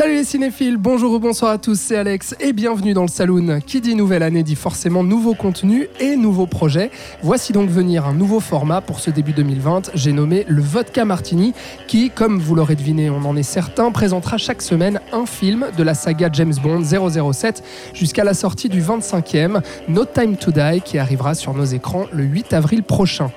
Salut 0.00 0.14
les 0.14 0.24
cinéphiles, 0.24 0.78
bonjour 0.78 1.12
ou 1.12 1.18
bonsoir 1.18 1.50
à 1.50 1.58
tous, 1.58 1.78
c'est 1.78 1.98
Alex 1.98 2.34
et 2.40 2.54
bienvenue 2.54 2.94
dans 2.94 3.02
le 3.02 3.08
Saloon. 3.08 3.60
Qui 3.60 3.82
dit 3.82 3.94
nouvelle 3.94 4.22
année 4.22 4.42
dit 4.42 4.56
forcément 4.56 5.04
nouveau 5.04 5.34
contenu 5.34 5.88
et 6.00 6.16
nouveaux 6.16 6.46
projets. 6.46 6.90
Voici 7.22 7.52
donc 7.52 7.68
venir 7.68 8.06
un 8.06 8.14
nouveau 8.14 8.40
format 8.40 8.80
pour 8.80 8.98
ce 8.98 9.10
début 9.10 9.32
2020, 9.32 9.90
j'ai 9.92 10.12
nommé 10.12 10.46
le 10.48 10.62
Vodka 10.62 11.04
Martini, 11.04 11.52
qui, 11.86 12.08
comme 12.08 12.38
vous 12.38 12.54
l'aurez 12.54 12.76
deviné, 12.76 13.10
on 13.10 13.26
en 13.26 13.36
est 13.36 13.42
certain, 13.42 13.90
présentera 13.90 14.38
chaque 14.38 14.62
semaine 14.62 15.00
un 15.12 15.26
film 15.26 15.66
de 15.76 15.82
la 15.82 15.92
saga 15.92 16.30
James 16.32 16.54
Bond 16.62 16.82
007 16.82 17.62
jusqu'à 17.92 18.24
la 18.24 18.32
sortie 18.32 18.70
du 18.70 18.80
25e, 18.80 19.60
No 19.88 20.06
Time 20.06 20.38
to 20.38 20.50
Die, 20.50 20.80
qui 20.82 20.96
arrivera 20.96 21.34
sur 21.34 21.52
nos 21.52 21.66
écrans 21.66 22.06
le 22.10 22.24
8 22.24 22.54
avril 22.54 22.84
prochain. 22.84 23.30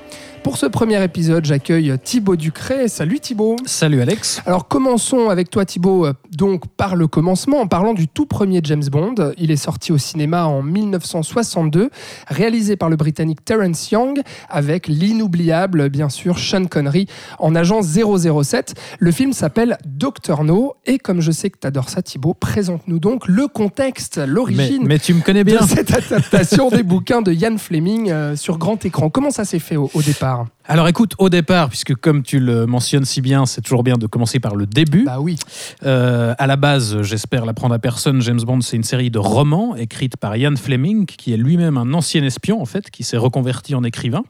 Pour 0.43 0.57
ce 0.57 0.65
premier 0.65 1.01
épisode, 1.01 1.45
j'accueille 1.45 1.97
Thibaut 2.03 2.35
Ducré. 2.35 2.89
Salut 2.89 3.21
Thibaut. 3.21 3.55
Salut 3.65 4.01
Alex. 4.01 4.41
Alors 4.45 4.67
commençons 4.67 5.29
avec 5.29 5.49
toi 5.49 5.63
Thibaut, 5.63 6.05
euh, 6.05 6.13
donc 6.35 6.67
par 6.67 6.97
le 6.97 7.07
commencement, 7.07 7.61
en 7.61 7.67
parlant 7.67 7.93
du 7.93 8.09
tout 8.09 8.25
premier 8.25 8.59
James 8.63 8.83
Bond. 8.91 9.15
Il 9.37 9.51
est 9.51 9.55
sorti 9.55 9.93
au 9.93 9.97
cinéma 9.97 10.43
en 10.45 10.61
1962, 10.61 11.89
réalisé 12.27 12.75
par 12.75 12.89
le 12.89 12.97
Britannique 12.97 13.45
Terence 13.45 13.89
Young, 13.91 14.21
avec 14.49 14.87
l'inoubliable, 14.87 15.89
bien 15.89 16.09
sûr, 16.09 16.37
Sean 16.37 16.65
Connery 16.65 17.07
en 17.39 17.55
agent 17.55 17.81
007. 17.81 18.73
Le 18.99 19.11
film 19.11 19.31
s'appelle 19.31 19.77
Doctor 19.85 20.43
No, 20.43 20.73
et 20.85 20.97
comme 20.97 21.21
je 21.21 21.31
sais 21.31 21.51
que 21.51 21.57
tu 21.61 21.67
adores 21.67 21.87
ça 21.87 22.01
Thibaut, 22.01 22.33
présente-nous 22.33 22.99
donc 22.99 23.29
le 23.29 23.47
contexte, 23.47 24.17
l'origine 24.17 24.83
mais 24.85 24.99
tu 24.99 25.13
me 25.13 25.21
connais 25.21 25.45
de 25.45 25.57
cette 25.65 25.93
adaptation 25.93 26.69
des 26.69 26.83
bouquins 26.83 27.21
de 27.21 27.31
Ian 27.31 27.57
Fleming 27.57 28.11
euh, 28.11 28.35
sur 28.35 28.57
grand 28.57 28.83
écran. 28.85 29.09
Comment 29.09 29.31
ça 29.31 29.45
s'est 29.45 29.59
fait 29.59 29.77
au, 29.77 29.89
au 29.93 30.01
départ? 30.01 30.32
Alors 30.65 30.87
écoute, 30.87 31.13
au 31.17 31.29
départ, 31.29 31.67
puisque 31.67 31.93
comme 31.93 32.23
tu 32.23 32.39
le 32.39 32.65
mentionnes 32.65 33.03
si 33.03 33.19
bien, 33.19 33.45
c'est 33.45 33.59
toujours 33.61 33.83
bien 33.83 33.97
de 33.97 34.07
commencer 34.07 34.39
par 34.39 34.55
le 34.55 34.65
début. 34.65 35.03
Bah 35.03 35.19
oui. 35.19 35.37
Euh, 35.85 36.33
à 36.37 36.47
la 36.47 36.55
base, 36.55 37.01
j'espère 37.01 37.45
l'apprendre 37.45 37.75
à 37.75 37.79
personne, 37.79 38.21
James 38.21 38.39
Bond, 38.39 38.61
c'est 38.61 38.77
une 38.77 38.83
série 38.83 39.11
de 39.11 39.19
romans 39.19 39.75
écrite 39.75 40.15
par 40.15 40.37
Ian 40.37 40.55
Fleming, 40.55 41.05
qui 41.05 41.33
est 41.33 41.37
lui-même 41.37 41.77
un 41.77 41.93
ancien 41.93 42.23
espion, 42.23 42.61
en 42.61 42.65
fait, 42.65 42.89
qui 42.91 43.03
s'est 43.03 43.17
reconverti 43.17 43.75
en 43.75 43.83
écrivain, 43.83 44.23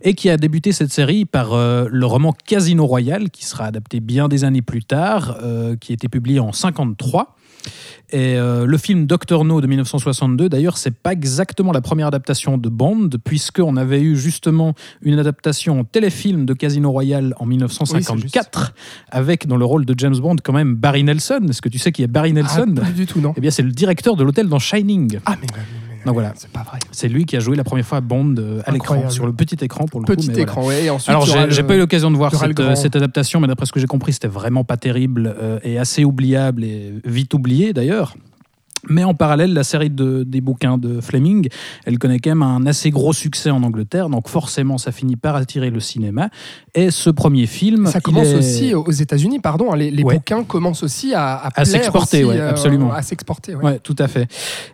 et 0.00 0.14
qui 0.14 0.30
a 0.30 0.38
débuté 0.38 0.72
cette 0.72 0.92
série 0.92 1.26
par 1.26 1.52
euh, 1.52 1.88
le 1.90 2.06
roman 2.06 2.32
Casino 2.32 2.86
Royale, 2.86 3.30
qui 3.30 3.44
sera 3.44 3.66
adapté 3.66 4.00
bien 4.00 4.28
des 4.28 4.44
années 4.44 4.62
plus 4.62 4.82
tard, 4.82 5.36
euh, 5.42 5.76
qui 5.76 5.92
a 5.92 5.94
été 5.94 6.08
publié 6.08 6.40
en 6.40 6.52
53. 6.52 7.36
Et 8.10 8.36
euh, 8.36 8.66
le 8.66 8.78
film 8.78 9.06
Doctor 9.06 9.44
No 9.44 9.60
de 9.60 9.66
1962, 9.66 10.48
d'ailleurs, 10.48 10.78
c'est 10.78 10.94
pas 10.94 11.12
exactement 11.12 11.72
la 11.72 11.80
première 11.80 12.06
adaptation 12.06 12.56
de 12.58 12.68
Bond, 12.68 13.10
puisqu'on 13.24 13.76
avait 13.76 14.00
eu 14.00 14.16
justement 14.16 14.74
une 15.02 15.18
adaptation 15.18 15.80
en 15.80 15.84
téléfilm 15.84 16.46
de 16.46 16.54
Casino 16.54 16.90
Royale 16.90 17.34
en 17.38 17.46
1954, 17.46 18.74
avec 19.10 19.46
dans 19.46 19.56
le 19.56 19.64
rôle 19.64 19.84
de 19.86 19.94
James 19.98 20.16
Bond 20.16 20.36
quand 20.42 20.52
même 20.52 20.74
Barry 20.76 21.04
Nelson. 21.04 21.40
Est-ce 21.48 21.62
que 21.62 21.68
tu 21.68 21.78
sais 21.78 21.92
qui 21.92 22.02
est 22.02 22.06
Barry 22.06 22.32
Nelson? 22.32 22.74
Ah, 22.78 22.80
pas 22.82 22.90
du 22.90 23.06
tout, 23.06 23.20
non. 23.20 23.34
Eh 23.36 23.40
bien, 23.40 23.50
c'est 23.50 23.62
le 23.62 23.72
directeur 23.72 24.16
de 24.16 24.24
l'hôtel 24.24 24.48
dans 24.48 24.58
Shining. 24.58 25.18
Ah, 25.26 25.36
mais, 25.40 25.46
mais- 25.54 25.56
mais- 25.56 25.62
mais- 25.90 25.95
Donc 26.06 26.14
voilà. 26.14 26.32
c'est 26.36 26.50
pas 26.50 26.62
vrai. 26.62 26.78
C'est 26.92 27.08
lui 27.08 27.26
qui 27.26 27.36
a 27.36 27.40
joué 27.40 27.56
la 27.56 27.64
première 27.64 27.84
fois 27.84 28.00
Bond 28.00 28.36
euh, 28.38 28.62
à 28.64 28.70
l'écran, 28.70 29.10
sur 29.10 29.26
le 29.26 29.32
petit 29.32 29.56
écran 29.62 29.86
pour 29.86 30.00
le 30.00 30.06
coup. 30.06 30.12
Petit 30.12 30.28
mais 30.28 30.34
voilà. 30.34 30.42
écran, 30.44 30.66
ouais. 30.66 30.84
Et 30.84 30.90
ensuite, 30.90 31.10
Alors, 31.10 31.26
j'ai 31.26 31.62
pas 31.64 31.74
eu 31.74 31.78
l'occasion 31.78 32.10
de 32.10 32.16
voir 32.16 32.34
cette, 32.34 32.60
euh, 32.60 32.74
cette 32.76 32.94
adaptation, 32.94 33.40
mais 33.40 33.48
d'après 33.48 33.66
ce 33.66 33.72
que 33.72 33.80
j'ai 33.80 33.86
compris, 33.86 34.12
c'était 34.12 34.28
vraiment 34.28 34.62
pas 34.62 34.76
terrible 34.76 35.34
euh, 35.38 35.58
et 35.64 35.78
assez 35.78 36.04
oubliable 36.04 36.62
et 36.64 36.94
vite 37.04 37.34
oublié 37.34 37.72
d'ailleurs. 37.72 38.14
Mais 38.88 39.04
en 39.04 39.14
parallèle, 39.14 39.52
la 39.52 39.64
série 39.64 39.90
de, 39.90 40.22
des 40.22 40.40
bouquins 40.40 40.78
de 40.78 41.00
Fleming, 41.00 41.48
elle 41.84 41.98
connaît 41.98 42.18
quand 42.18 42.30
même 42.30 42.42
un 42.42 42.66
assez 42.66 42.90
gros 42.90 43.12
succès 43.12 43.50
en 43.50 43.62
Angleterre, 43.62 44.08
donc 44.08 44.28
forcément, 44.28 44.78
ça 44.78 44.92
finit 44.92 45.16
par 45.16 45.36
attirer 45.36 45.70
le 45.70 45.80
cinéma. 45.80 46.28
Et 46.74 46.90
ce 46.90 47.10
premier 47.10 47.46
film, 47.46 47.86
Ça 47.86 48.00
commence 48.00 48.28
est- 48.28 48.34
aussi 48.36 48.74
aux 48.74 48.90
États-Unis, 48.90 49.40
pardon. 49.40 49.72
hein, 49.72 49.76
Les, 49.76 49.90
les 49.90 50.02
Ouais. 50.04 50.14
bouquins 50.14 50.44
commencent 50.44 50.82
aussi 50.84 51.14
à, 51.14 51.34
à, 51.34 51.50
À 51.60 51.64
s'exporter, 51.64 52.24
ouais, 52.24 52.38
euh, 52.38 52.50
absolument. 52.50 52.92
À 52.92 53.02
s'exporter, 53.02 53.54
ouais. 53.56 53.64
Ouais, 53.64 53.78
tout 53.80 53.96
à 53.98 54.06
fait. 54.08 54.30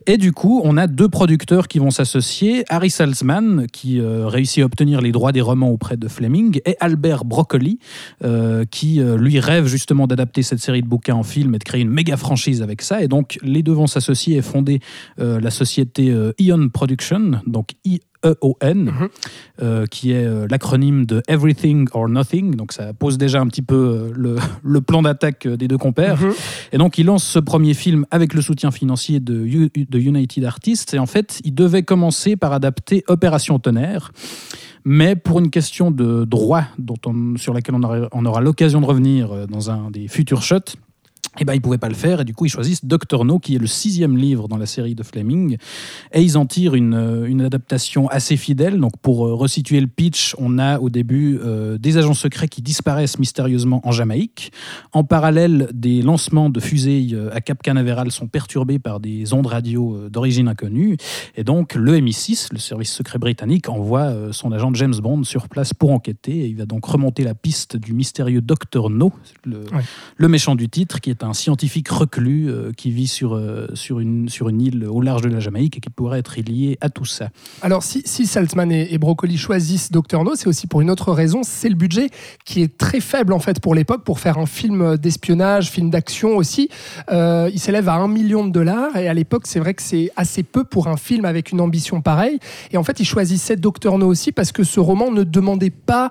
Et 0.07 0.19
du 0.19 0.33
coup, 0.33 0.61
on 0.65 0.77
a 0.77 0.87
deux 0.87 1.09
producteurs 1.09 1.69
qui 1.69 1.79
vont 1.79 1.91
s'associer. 1.91 2.65
Harry 2.69 2.91
Salzman, 2.91 3.67
qui 3.73 3.99
euh, 4.01 4.27
réussit 4.27 4.63
à 4.63 4.67
obtenir 4.67 5.01
les 5.01 5.13
droits 5.13 5.33
des 5.33 5.41
romans 5.41 5.71
auprès 5.71 5.97
de 5.97 6.07
Fleming, 6.09 6.61
et 6.67 6.77
Albert 6.81 7.25
Broccoli, 7.25 7.79
euh, 8.25 8.65
qui 8.71 9.01
euh, 9.01 9.17
lui 9.17 9.41
rêve 9.41 9.67
justement 9.67 10.07
d'adapter 10.07 10.43
cette 10.43 10.61
série 10.61 10.83
de 10.83 10.87
bouquins 10.89 11.15
en 11.15 11.23
film 11.23 11.55
et 11.55 11.59
de 11.59 11.65
créer 11.65 11.81
une 11.81 11.89
méga 11.91 12.17
franchise 12.19 12.61
avec 12.63 12.83
ça. 12.83 13.03
Et 13.03 13.09
donc, 13.09 13.39
les 13.43 13.63
deux 13.63 13.73
vont 13.73 13.87
s'associer 13.87 14.02
et 14.11 14.43
fonder 14.43 14.81
euh, 15.21 15.41
la 15.41 15.51
société 15.51 16.11
euh, 16.11 16.33
Ion 16.39 16.69
Production, 16.69 17.41
donc 17.47 17.71
I. 17.85 18.01
EON, 18.25 18.75
Mhm. 18.77 19.09
euh, 19.63 19.85
qui 19.87 20.13
est 20.13 20.25
euh, 20.25 20.47
l'acronyme 20.49 21.07
de 21.07 21.23
Everything 21.27 21.89
or 21.93 22.09
Nothing. 22.09 22.55
Donc 22.55 22.73
ça 22.73 22.93
pose 22.93 23.19
déjà 23.19 23.41
un 23.41 23.49
petit 23.49 23.63
peu 23.63 23.75
euh, 23.75 24.13
le, 24.15 24.37
le 24.63 24.81
plan 24.81 25.03
d'attaque 25.03 25.49
des 25.49 25.67
deux 25.67 25.77
compères. 25.77 26.21
Mhm. 26.23 26.33
Et 26.71 26.79
donc, 26.79 26.99
il 26.99 27.07
lance 27.07 27.25
ce 27.25 27.41
premier 27.41 27.75
film 27.75 28.07
avec 28.13 28.33
le 28.35 28.41
soutien 28.41 28.71
financier 28.71 29.19
de, 29.19 29.45
U- 29.45 29.73
de 29.75 29.99
United 29.99 30.45
Artists. 30.45 30.95
Et 30.95 31.01
en 31.01 31.07
fait, 31.07 31.41
il 31.43 31.53
devait 31.53 31.83
commencer 31.83 32.37
par 32.37 32.53
adapter 32.53 33.03
Opération 33.09 33.59
Tonnerre. 33.59 34.13
Mais 34.85 35.17
pour 35.17 35.41
une 35.41 35.51
question 35.51 35.91
de 35.91 36.25
droit, 36.25 36.63
dont 36.79 36.95
on- 37.07 37.37
sur 37.37 37.53
laquelle 37.55 37.75
on 37.75 37.83
aura, 37.83 38.09
on 38.13 38.25
aura 38.25 38.41
l'occasion 38.41 38.81
de 38.81 38.87
revenir 38.87 39.49
dans 39.49 39.73
un 39.73 39.91
des 39.91 40.07
futurs 40.07 40.43
shots, 40.43 40.77
eh 41.41 41.45
ben, 41.45 41.55
ils 41.55 41.57
ne 41.59 41.63
pouvaient 41.63 41.79
pas 41.79 41.89
le 41.89 41.95
faire 41.95 42.21
et 42.21 42.25
du 42.25 42.35
coup 42.35 42.45
ils 42.45 42.51
choisissent 42.51 42.85
Doctor 42.85 43.25
No 43.25 43.39
qui 43.39 43.55
est 43.55 43.59
le 43.59 43.67
sixième 43.67 44.17
livre 44.19 44.49
dans 44.49 44.59
la 44.59 44.67
série 44.67 44.95
de 44.95 45.03
Fleming 45.03 45.57
et 46.13 46.23
ils 46.23 46.37
en 46.37 46.45
tirent 46.45 46.75
une, 46.75 46.95
euh, 46.95 47.25
une 47.27 47.41
adaptation 47.41 48.07
assez 48.09 48.37
fidèle. 48.37 48.79
Donc 48.79 48.93
pour 49.01 49.27
euh, 49.27 49.35
resituer 49.35 49.81
le 49.81 49.87
pitch, 49.87 50.35
on 50.39 50.59
a 50.59 50.79
au 50.79 50.91
début 50.91 51.39
euh, 51.43 51.79
des 51.79 51.97
agents 51.97 52.13
secrets 52.15 52.49
qui 52.49 52.61
disparaissent 52.61 53.19
mystérieusement 53.19 53.81
en 53.87 53.93
Jamaïque. 53.93 54.53
En 54.93 55.05
parallèle, 55.05 55.69
des 55.73 56.03
lancements 56.03 56.51
de 56.51 56.61
fusées 56.61 57.09
à 57.33 57.41
Cap 57.41 57.63
Canaveral 57.63 58.11
sont 58.11 58.27
perturbés 58.27 58.79
par 58.79 59.01
des 59.01 59.33
ondes 59.33 59.47
radio 59.47 60.09
d'origine 60.11 60.49
inconnue 60.49 60.97
et 61.37 61.45
donc 61.45 61.75
le 61.75 61.99
MI6, 61.99 62.49
le 62.53 62.59
service 62.59 62.93
secret 62.93 63.19
britannique, 63.19 63.69
envoie 63.69 64.33
son 64.33 64.53
agent 64.53 64.75
James 64.75 64.95
Bond 65.03 65.25
sur 65.25 65.49
place 65.49 65.73
pour 65.73 65.93
enquêter 65.93 66.41
et 66.41 66.47
il 66.47 66.57
va 66.57 66.67
donc 66.67 66.85
remonter 66.85 67.25
la 67.25 67.35
piste 67.35 67.77
du 67.77 67.93
mystérieux 67.95 68.41
Doctor 68.41 68.91
No, 68.91 69.13
le, 69.45 69.63
Ouais. 69.73 69.83
le 70.17 70.29
méchant 70.29 70.55
du 70.55 70.69
titre, 70.69 71.01
qui 71.01 71.11
est 71.11 71.22
un 71.23 71.35
scientifique 71.35 71.89
reclus 71.89 72.51
euh, 72.51 72.73
qui 72.77 72.91
vit 72.91 73.07
sur, 73.07 73.35
euh, 73.35 73.69
sur, 73.75 74.01
une, 74.01 74.29
sur 74.29 74.49
une 74.49 74.61
île 74.61 74.87
au 74.87 75.01
large 75.01 75.23
de 75.23 75.29
la 75.29 75.41
Jamaïque 75.41 75.77
et 75.79 75.81
qui 75.81 75.91
pourrait 75.91 76.19
être 76.19 76.41
lié 76.41 76.79
à 76.81 76.91
tout 76.91 77.05
ça. 77.05 77.29
Alors, 77.63 77.83
si, 77.83 78.03
si 78.05 78.27
Saltzman 78.27 78.71
et, 78.73 78.99
Broccoli 78.99 79.37
choisissent 79.37 79.91
Doctor 79.91 80.25
No, 80.25 80.35
c'est 80.35 80.47
aussi 80.47 80.67
pour 80.67 80.81
une 80.81 80.91
autre 80.91 81.13
raison. 81.13 81.41
C'est 81.43 81.69
le 81.69 81.75
budget 81.75 82.09
qui 82.45 82.63
est 82.63 82.77
très 82.77 83.01
faible, 83.01 83.33
en 83.33 83.39
fait, 83.39 83.61
pour 83.61 83.75
l'époque, 83.75 84.05
pour 84.05 84.21
faire 84.21 84.39
un 84.39 84.47
film 84.47 84.97
d'espionnage, 84.97 85.71
film 85.71 85.91
d'action 85.91 86.37
aussi. 86.37 86.69
Euh, 87.11 87.51
il 87.53 87.59
s'élève 87.59 87.89
à 87.89 87.95
un 87.95 88.09
million 88.09 88.47
de 88.47 88.53
dollars. 88.53 88.97
Et 88.97 89.09
à 89.09 89.15
l'époque, 89.15 89.47
c'est 89.47 89.61
vrai 89.61 89.75
que 89.75 89.83
c'est 89.83 90.11
assez 90.17 90.43
peu 90.43 90.65
pour 90.65 90.89
un 90.89 90.97
film 90.97 91.25
avec 91.25 91.53
une 91.53 91.61
ambition 91.61 92.01
pareille. 92.01 92.39
Et 92.71 92.77
en 92.77 92.85
fait, 92.85 93.01
ils 93.01 93.05
choisissaient 93.05 93.57
Doctor 93.57 93.99
No 93.99 94.07
aussi 94.07 94.33
parce 94.33 94.53
que 94.53 94.65
ce 94.65 94.81
roman 94.81 95.11
ne 95.11 95.25
demandait 95.25 95.71
pas, 95.71 96.11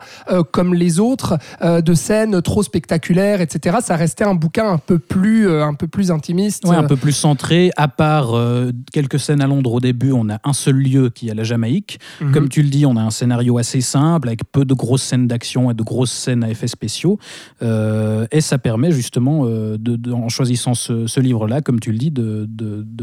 comme 0.52 0.74
les 0.74 1.00
autres, 1.00 1.38
de 1.62 1.94
scènes 1.94 2.42
trop 2.42 2.64
spectaculaires, 2.64 3.42
etc. 3.42 3.78
Ça 3.82 3.96
restait 3.96 4.24
un 4.24 4.36
bouquin 4.36 4.70
un 4.70 4.78
peu 4.78 5.01
plus, 5.02 5.48
euh, 5.48 5.66
un 5.66 5.74
peu 5.74 5.88
plus 5.88 6.12
intimiste. 6.12 6.66
Ouais, 6.66 6.76
un 6.76 6.84
peu 6.84 6.96
plus 6.96 7.12
centré, 7.12 7.72
à 7.76 7.88
part 7.88 8.34
euh, 8.34 8.72
quelques 8.94 9.20
scènes 9.20 9.42
à 9.42 9.48
Londres 9.48 9.74
au 9.74 9.80
début, 9.80 10.12
on 10.12 10.30
a 10.30 10.40
un 10.44 10.54
seul 10.54 10.76
lieu 10.76 11.10
qui 11.10 11.30
est 11.30 11.34
la 11.34 11.44
Jamaïque. 11.44 12.00
Mhm. 12.22 12.32
Comme 12.32 12.50
tu 12.50 12.62
le 12.62 12.70
dis, 12.70 12.86
on 12.86 12.96
a 12.96 13.02
un 13.02 13.12
scénario 13.12 13.58
assez 13.58 13.82
simple, 13.82 14.30
avec 14.30 14.42
peu 14.52 14.66
de 14.66 14.74
grosses 14.74 15.04
scènes 15.04 15.28
d'action 15.28 15.70
et 15.72 15.74
de 15.74 15.84
grosses 15.84 16.12
scènes 16.12 16.44
à 16.44 16.50
effets 16.50 16.68
spéciaux. 16.68 17.20
Euh, 17.62 18.26
et 18.32 18.42
ça 18.42 18.58
permet 18.58 18.92
justement, 18.92 19.46
de, 19.46 19.78
de- 19.78 20.12
en 20.12 20.30
choisissant 20.30 20.74
ce, 20.74 21.08
ce 21.08 21.20
livre-là, 21.20 21.62
comme 21.62 21.80
tu 21.80 21.92
le 21.92 21.98
dis, 21.98 22.12
de, 22.12 22.48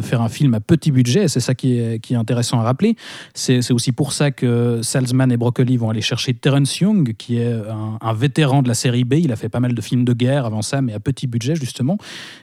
faire 0.03 0.23
un 0.23 0.29
film 0.29 0.55
à 0.55 0.61
petit 0.61 0.91
budget. 0.91 1.25
Et 1.25 1.29
c'est 1.29 1.41
ça 1.41 1.55
qui 1.55 1.79
est, 1.79 1.99
qui 1.99 2.15
est 2.15 2.17
intéressant 2.17 2.61
à 2.61 2.62
rappeler. 2.62 2.97
C'est 3.35 3.62
c'est 3.62 3.73
aussi 3.75 3.93
pour 3.93 4.12
ça 4.12 4.31
que 4.31 4.81
Salzman 4.83 5.31
et 5.33 5.37
Broccoli 5.37 5.77
vont 5.77 5.91
aller 5.91 6.01
chercher 6.01 6.33
Terence 6.35 6.79
Young, 6.81 7.15
qui 7.19 7.37
est 7.39 7.53
un, 7.53 7.99
un 8.01 8.12
vétéran 8.15 8.62
de 8.62 8.69
la 8.69 8.75
série 8.75 9.05
B. 9.05 9.15
Il 9.15 9.33
a 9.33 9.37
fait 9.37 9.49
pas 9.49 9.61
mal 9.61 9.75
de 9.75 9.81
films 9.81 10.05
de 10.05 10.12
guerre 10.12 10.47
avant 10.47 10.62
ça, 10.62 10.81
mais 10.81 10.93
à 10.94 11.01
petit 11.01 11.27
budget, 11.27 11.55
justement. 11.56 11.88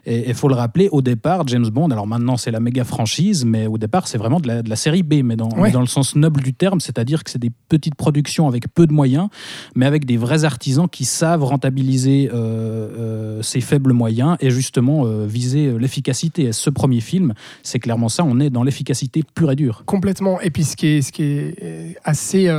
Et 0.06 0.30
il 0.30 0.34
faut 0.34 0.48
le 0.48 0.56
rappeler, 0.56 0.90
au 0.92 1.02
départ, 1.02 1.48
James 1.48 1.68
Bond, 1.68 1.90
alors 1.92 2.08
maintenant 2.08 2.38
c'est 2.38 2.52
la 2.52 2.60
méga 2.60 2.84
franchise, 2.84 3.46
mais 3.46 3.68
au 3.68 3.78
départ 3.78 4.08
c'est 4.08 4.18
vraiment 4.18 4.40
de 4.40 4.48
la, 4.48 4.62
de 4.64 4.70
la 4.70 4.76
série 4.76 5.04
B, 5.04 5.16
mais 5.24 5.36
dans, 5.36 5.50
Ouais. 5.50 5.64
mais 5.64 5.72
dans 5.72 5.82
le 5.82 5.88
sens 5.88 6.16
noble 6.16 6.42
du 6.42 6.54
terme, 6.54 6.80
c'est-à-dire 6.80 7.24
que 7.24 7.30
c'est 7.32 7.40
des 7.40 7.52
petites 7.70 7.96
productions 7.96 8.48
avec 8.48 8.68
peu 8.74 8.88
de 8.88 8.94
moyens, 8.94 9.30
mais 9.76 9.86
avec 9.86 10.06
des 10.06 10.18
vrais 10.18 10.44
artisans 10.44 10.88
qui 10.90 11.06
savent 11.06 11.44
rentabiliser 11.44 12.30
euh, 12.34 12.38
euh, 12.38 13.42
ces 13.42 13.62
faibles 13.62 13.94
moyens 13.94 14.38
et 14.40 14.50
justement 14.50 15.06
euh, 15.06 15.26
viser 15.26 15.78
l'efficacité. 15.78 16.44
Et 16.44 16.52
ce 16.54 16.70
premier 16.70 17.02
film, 17.02 17.34
c'est 17.64 17.80
clairement 17.80 18.10
ça, 18.10 18.24
on 18.24 18.40
est 18.40 18.50
dans 18.50 18.64
l'efficacité 18.64 19.24
pure 19.36 19.52
et 19.52 19.56
dure. 19.56 19.84
Complètement. 19.86 20.40
Et 20.42 20.50
puis 20.52 20.64
ce 20.64 20.76
qui 20.76 20.88
est, 20.88 21.02
ce 21.02 21.12
qui 21.12 21.24
est 21.24 21.96
assez, 22.04 22.50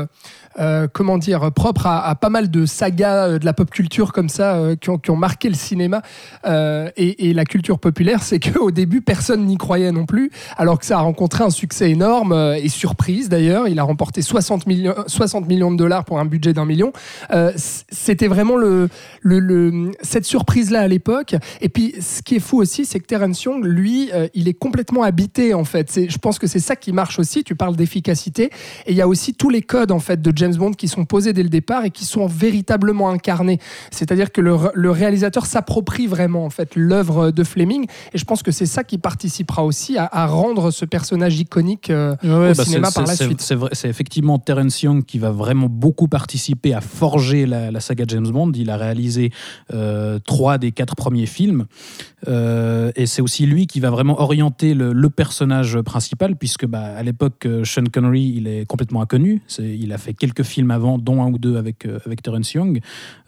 euh, 0.58 0.88
comment 0.90 1.18
dire, 1.18 1.52
propre 1.52 1.86
à, 1.86 2.14
pas 2.14 2.30
mal 2.30 2.50
de 2.50 2.64
sagas 2.64 3.26
euh, 3.26 3.38
de 3.38 3.44
la 3.44 3.52
pop 3.52 3.70
culture 3.70 4.12
comme 4.12 4.30
ça 4.30 4.56
euh, 4.56 4.76
qui, 4.76 5.10
ont, 5.10 5.16
marqué 5.16 5.48
le 5.48 5.54
cinéma 5.54 6.02
et, 6.96 7.32
la 7.34 7.44
culture 7.44 7.78
populaire, 7.78 8.22
c'est 8.22 8.38
qu'au 8.38 8.70
début 8.70 9.00
personne 9.00 9.44
n'y 9.44 9.56
croyait 9.56 9.92
non 9.92 10.06
plus, 10.06 10.30
alors 10.56 10.78
que 10.78 10.86
ça 10.86 10.98
a 10.98 11.00
rencontré 11.00 11.44
un 11.44 11.50
succès 11.50 11.90
énorme 11.90 12.32
et 12.32 12.68
surprise 12.68 13.28
d'ailleurs. 13.28 13.68
Il 13.68 13.78
a 13.78 13.82
remporté 13.82 14.22
60 14.22 14.66
millions, 14.66 14.94
60 15.06 15.46
millions 15.46 15.70
de 15.70 15.76
dollars 15.76 16.04
pour 16.04 16.18
un 16.18 16.24
budget 16.24 16.52
d'un 16.52 16.64
million. 16.64 16.92
C'était 17.56 18.28
vraiment 18.28 18.56
le, 18.56 18.88
cette 20.02 20.24
surprise-là 20.24 20.80
à 20.80 20.88
l'époque. 20.88 21.34
Et 21.60 21.68
puis, 21.68 21.94
ce 22.00 22.22
qui 22.22 22.36
est 22.36 22.40
fou 22.40 22.58
aussi, 22.58 22.84
c'est 22.84 23.00
que 23.00 23.06
Terence 23.06 23.42
Young, 23.42 23.64
lui, 23.64 24.10
il 24.34 24.48
est 24.48 24.54
complètement 24.54 25.02
habité 25.02 25.52
en 25.52 25.64
fait. 25.64 26.08
Je 26.08 26.18
pense 26.18 26.38
que 26.38 26.46
c'est 26.46 26.60
ça 26.60 26.76
qui 26.76 26.92
marche 26.92 27.18
aussi. 27.18 27.44
Tu 27.44 27.54
parles 27.54 27.76
d'efficacité, 27.76 28.44
et 28.86 28.92
il 28.92 28.96
y 28.96 29.02
a 29.02 29.08
aussi 29.08 29.34
tous 29.34 29.50
les 29.50 29.62
codes 29.62 29.92
en 29.92 30.00
fait 30.00 30.22
de 30.22 30.32
James 30.36 30.45
Bond 30.54 30.72
qui 30.72 30.88
sont 30.88 31.04
posés 31.04 31.32
dès 31.32 31.42
le 31.42 31.48
départ 31.48 31.84
et 31.84 31.90
qui 31.90 32.04
sont 32.04 32.26
véritablement 32.26 33.10
incarnés. 33.10 33.58
C'est-à-dire 33.90 34.32
que 34.32 34.40
le, 34.40 34.90
réalisateur 34.90 35.46
s'approprie 35.46 36.06
vraiment 36.06 36.44
en 36.44 36.50
fait 36.50 36.76
l'œuvre 36.76 37.30
de 37.30 37.44
Fleming, 37.44 37.86
et 38.12 38.18
je 38.18 38.24
pense 38.24 38.42
que 38.42 38.50
c'est 38.52 38.66
ça 38.66 38.84
qui 38.84 38.98
participera 38.98 39.64
aussi 39.64 39.98
à, 39.98 40.08
à 40.10 40.26
rendre 40.26 40.70
ce 40.70 40.84
personnage 40.84 41.38
iconique 41.38 41.90
euh, 41.90 42.14
Ouais, 42.22 42.50
au 42.52 42.54
bah, 42.54 42.64
cinéma 42.64 42.90
par 42.90 43.06
la 43.06 43.16
suite. 43.16 43.40
C'est 43.72 43.88
effectivement 43.88 44.38
Terence 44.38 44.82
Young 44.82 45.04
qui 45.04 45.18
va 45.18 45.30
vraiment 45.30 45.68
beaucoup 45.68 46.08
participer 46.08 46.74
à 46.74 46.80
forger 46.80 47.46
la, 47.46 47.70
la 47.70 47.80
saga 47.80 48.04
James 48.08 48.28
Bond. 48.28 48.52
Il 48.54 48.70
a 48.70 48.76
réalisé 48.76 49.30
euh, 49.72 50.18
trois 50.24 50.58
des 50.58 50.72
quatre 50.72 50.96
premiers 50.96 51.26
films. 51.26 51.66
Euh, 52.28 52.90
et 52.96 53.06
c'est 53.06 53.22
aussi 53.22 53.46
lui 53.46 53.66
qui 53.66 53.80
va 53.80 53.90
vraiment 53.90 54.20
orienter 54.20 54.74
le, 54.74 54.92
le 54.92 55.10
personnage 55.10 55.78
principal, 55.82 56.36
puisque 56.36 56.66
bah, 56.66 56.80
à 56.96 57.02
l'époque, 57.02 57.46
Sean 57.64 57.84
Connery, 57.92 58.32
il 58.36 58.46
est 58.48 58.66
complètement 58.66 59.02
inconnu. 59.02 59.42
C'est- 59.46 59.76
Il 59.76 59.92
a 59.92 59.98
fait 59.98 60.14
quelques 60.14 60.35
films 60.42 60.70
avant, 60.70 60.98
dont 60.98 61.22
un 61.22 61.30
ou 61.32 61.38
deux 61.38 61.56
avec, 61.56 61.86
euh, 61.86 61.98
avec 62.06 62.22
Terence 62.22 62.52
Young, 62.52 62.80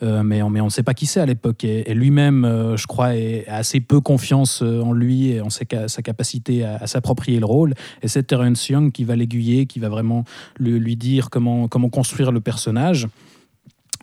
Euh, 0.02 0.22
mais, 0.22 0.42
on- 0.42 0.50
ne 0.50 0.68
sait 0.68 0.82
pas 0.82 0.94
qui 0.94 1.06
c'est 1.06 1.20
à 1.20 1.26
l'époque. 1.26 1.64
Et, 1.64 1.92
lui-même, 1.94 2.44
euh, 2.44 2.76
je 2.76 2.86
crois, 2.86 3.08
a 3.08 3.56
assez 3.56 3.80
peu 3.80 4.00
confiance 4.00 4.62
en 4.62 4.92
lui 4.92 5.30
et 5.30 5.40
en 5.40 5.50
sa 5.50 5.64
capacité 5.64 6.64
à, 6.64 6.86
s'approprier 6.86 7.40
le 7.40 7.46
rôle. 7.46 7.74
Et 8.02 8.08
c'est 8.08 8.22
Terence 8.22 8.68
Young 8.68 8.92
qui 8.92 9.04
va 9.04 9.16
l'aiguiller, 9.16 9.66
qui 9.66 9.80
va 9.80 9.88
vraiment 9.88 10.24
lui, 10.58 10.96
dire 10.96 11.30
comment 11.30 11.68
construire 11.68 12.32
le 12.32 12.40
personnage. 12.40 13.08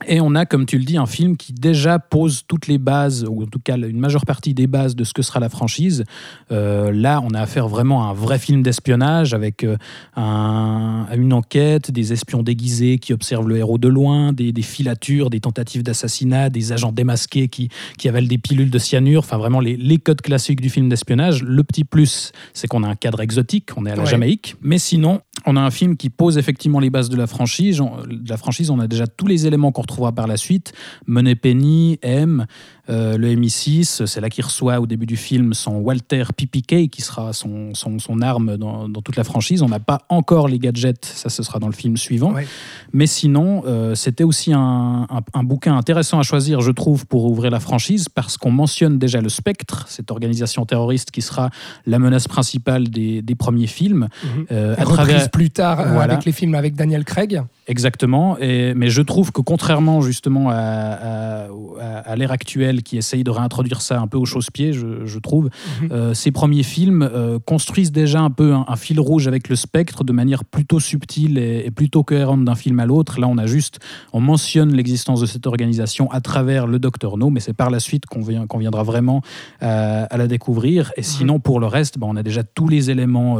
Et 0.07 0.19
on 0.19 0.35
a, 0.35 0.45
comme 0.45 0.65
tu 0.65 0.77
le 0.77 0.83
dis, 0.83 0.97
un 0.97 1.05
film 1.05 1.37
qui 1.37 1.53
déjà 1.53 1.99
pose 1.99 2.43
toutes 2.49 2.67
les 2.67 2.77
bases, 2.77 3.25
ou 3.29 3.43
en 3.43 3.45
tout 3.45 3.59
cas 3.59 3.77
une 3.77 3.97
majeure 3.97 4.25
partie 4.25 4.53
des 4.53 4.67
bases 4.67 4.93
de 4.95 5.05
ce 5.05 5.13
que 5.13 5.21
sera 5.21 5.39
la 5.39 5.47
franchise. 5.47 6.03
Euh, 6.51 6.91
là, 6.91 7.21
on 7.23 7.29
a 7.33 7.39
affaire 7.39 7.69
vraiment 7.69 8.03
à 8.05 8.07
un 8.11 8.13
vrai 8.13 8.37
film 8.37 8.61
d'espionnage 8.61 9.33
avec 9.33 9.63
euh, 9.63 9.77
un- 10.17 11.07
une 11.15 11.31
enquête, 11.33 11.91
des 11.91 12.11
espions 12.11 12.43
déguisés 12.43 12.97
qui 12.99 13.13
observent 13.13 13.47
le 13.47 13.57
héros 13.57 13.77
de 13.77 13.87
loin, 13.87 14.33
des, 14.33 14.51
des 14.51 14.61
filatures, 14.61 15.29
des 15.29 15.39
tentatives 15.39 15.81
d'assassinat, 15.81 16.49
des 16.49 16.71
agents 16.73 16.91
démasqués 16.91 17.47
qui, 17.47 17.69
qui 17.97 18.09
avalent 18.09 18.27
des 18.27 18.37
pilules 18.37 18.69
de 18.71 18.79
cyanure, 18.79 19.19
enfin 19.19 19.37
vraiment 19.37 19.59
les, 19.61 19.77
les 19.77 19.97
codes 19.97 20.21
classiques 20.21 20.59
du 20.61 20.69
film 20.69 20.89
d'espionnage. 20.89 21.41
Le 21.41 21.63
petit 21.63 21.85
plus, 21.85 22.31
c'est 22.53 22.67
qu'on 22.67 22.83
a 22.83 22.87
un 22.87 22.95
cadre 22.95 23.21
exotique, 23.21 23.69
on 23.77 23.85
est 23.85 23.91
à 23.91 23.95
la 23.95 24.03
Ouais. 24.03 24.09
Jamaïque, 24.09 24.55
mais 24.61 24.77
sinon, 24.77 25.21
on 25.45 25.55
a 25.55 25.61
un 25.61 25.71
film 25.71 25.95
qui 25.97 26.09
pose 26.09 26.37
effectivement 26.37 26.79
les 26.79 26.89
bases 26.89 27.09
de 27.09 27.15
la 27.17 27.27
franchise. 27.27 27.79
On- 27.81 27.95
De 28.05 28.29
la 28.29 28.37
franchise, 28.37 28.69
on 28.69 28.79
a 28.79 28.87
déjà 28.87 29.07
tous 29.07 29.27
les 29.27 29.47
éléments 29.47 29.71
qu'on 29.75 29.83
retrouvera 29.83 30.13
par 30.13 30.25
la 30.25 30.37
suite. 30.37 30.73
Moneypenny, 31.05 31.99
M, 32.01 32.47
euh, 32.89 33.17
le 33.17 33.29
MI6, 33.35 34.05
c'est 34.05 34.21
là 34.21 34.29
qu'il 34.29 34.43
reçoit 34.43 34.79
au 34.79 34.85
début 34.85 35.05
du 35.05 35.17
film 35.17 35.53
son 35.53 35.75
Walter 35.77 36.23
PPK, 36.35 36.89
qui 36.89 37.01
sera 37.01 37.33
son, 37.33 37.73
son, 37.73 37.99
son 37.99 38.21
arme 38.21 38.57
dans, 38.57 38.87
dans 38.89 39.01
toute 39.01 39.15
la 39.15 39.23
franchise. 39.23 39.61
On 39.61 39.69
n'a 39.69 39.79
pas 39.79 40.01
encore 40.09 40.47
les 40.47 40.59
gadgets, 40.59 41.03
ça 41.05 41.29
ce 41.29 41.43
sera 41.43 41.59
dans 41.59 41.67
le 41.67 41.73
film 41.73 41.97
suivant. 41.97 42.33
Ouais. 42.33 42.47
Mais 42.93 43.07
sinon, 43.07 43.63
euh, 43.65 43.95
c'était 43.95 44.23
aussi 44.23 44.53
un, 44.53 45.07
un- 45.09 45.21
un 45.33 45.43
bouquin 45.43 45.75
intéressant 45.77 46.19
à 46.19 46.23
choisir, 46.23 46.61
je 46.61 46.71
trouve, 46.71 47.05
pour 47.05 47.25
ouvrir 47.25 47.51
la 47.51 47.59
franchise, 47.59 48.07
parce 48.09 48.37
qu'on 48.37 48.51
mentionne 48.51 48.99
déjà 48.99 49.21
le 49.21 49.29
Spectre, 49.29 49.85
cette 49.87 50.11
organisation 50.11 50.65
terroriste 50.65 51.11
qui 51.11 51.21
sera 51.21 51.49
la 51.85 51.99
menace 51.99 52.27
principale 52.27 52.89
des, 52.89 53.21
des 53.21 53.35
premiers 53.35 53.67
films. 53.67 54.07
Mhm. 54.23 54.45
Euh, 54.51 54.73
à 54.77 54.81
Reprise 54.83 54.93
travers, 54.95 55.31
plus 55.31 55.49
tard 55.49 55.79
euh, 55.79 55.93
Voilà. 55.93 56.13
avec 56.13 56.25
les 56.25 56.31
films 56.31 56.55
avec 56.55 56.75
Daniel 56.75 57.03
Craig. 57.03 57.41
Exactement, 57.67 58.37
et, 58.39 58.73
mais 58.75 58.89
je 58.89 59.01
trouve 59.01 59.31
que 59.31 59.41
contrairement 59.41 59.99
justement 60.01 60.49
à, 60.51 60.55
à- 60.55 61.47
à- 61.81 61.97
à 62.11 62.15
l'ère 62.15 62.31
actuelle 62.31 62.74
qui 62.83 62.97
essaye 62.97 63.23
de 63.23 63.29
réintroduire 63.31 63.81
ça 63.81 63.99
un 63.99 64.07
peu 64.07 64.17
au 64.17 64.25
chausse-pied, 64.25 64.73
je, 64.73 65.05
je 65.05 65.19
trouve, 65.19 65.49
Mhm. 65.81 65.89
euh, 65.91 66.13
ces 66.13 66.31
premiers 66.31 66.63
films 66.63 67.01
euh, 67.03 67.39
construisent 67.45 67.91
déjà 67.91 68.21
un 68.21 68.29
peu 68.29 68.53
un, 68.53 68.65
un 68.67 68.75
fil 68.75 68.99
rouge 68.99 69.27
avec 69.27 69.49
le 69.49 69.55
spectre 69.55 70.03
de 70.03 70.13
manière 70.13 70.43
plutôt 70.45 70.79
subtile 70.79 71.37
et, 71.37 71.63
et 71.65 71.71
plutôt 71.71 72.03
cohérente 72.03 72.45
d'un 72.45 72.55
film 72.55 72.79
à 72.79 72.85
l'autre. 72.85 73.19
Là, 73.19 73.27
on 73.27 73.37
a 73.37 73.45
juste, 73.45 73.79
on 74.13 74.19
mentionne 74.21 74.73
l'existence 74.73 75.21
de 75.21 75.25
cette 75.25 75.47
organisation 75.47 76.09
à 76.11 76.21
travers 76.21 76.67
le 76.67 76.79
Docteur 76.79 77.17
No, 77.17 77.29
mais 77.29 77.39
c'est 77.39 77.53
par 77.53 77.69
la 77.69 77.79
suite 77.79 78.05
qu'on 78.05 78.21
vient- 78.21 78.45
viendra 78.57 78.83
vraiment 78.83 79.21
euh, 79.63 80.05
à 80.09 80.17
la 80.17 80.27
découvrir. 80.27 80.91
Et 80.97 81.03
sinon, 81.03 81.39
pour 81.39 81.59
le 81.59 81.67
reste, 81.67 81.97
ben, 81.99 82.07
on 82.09 82.15
a 82.15 82.23
déjà 82.23 82.43
tous 82.43 82.67
les 82.67 82.89
éléments 82.89 83.37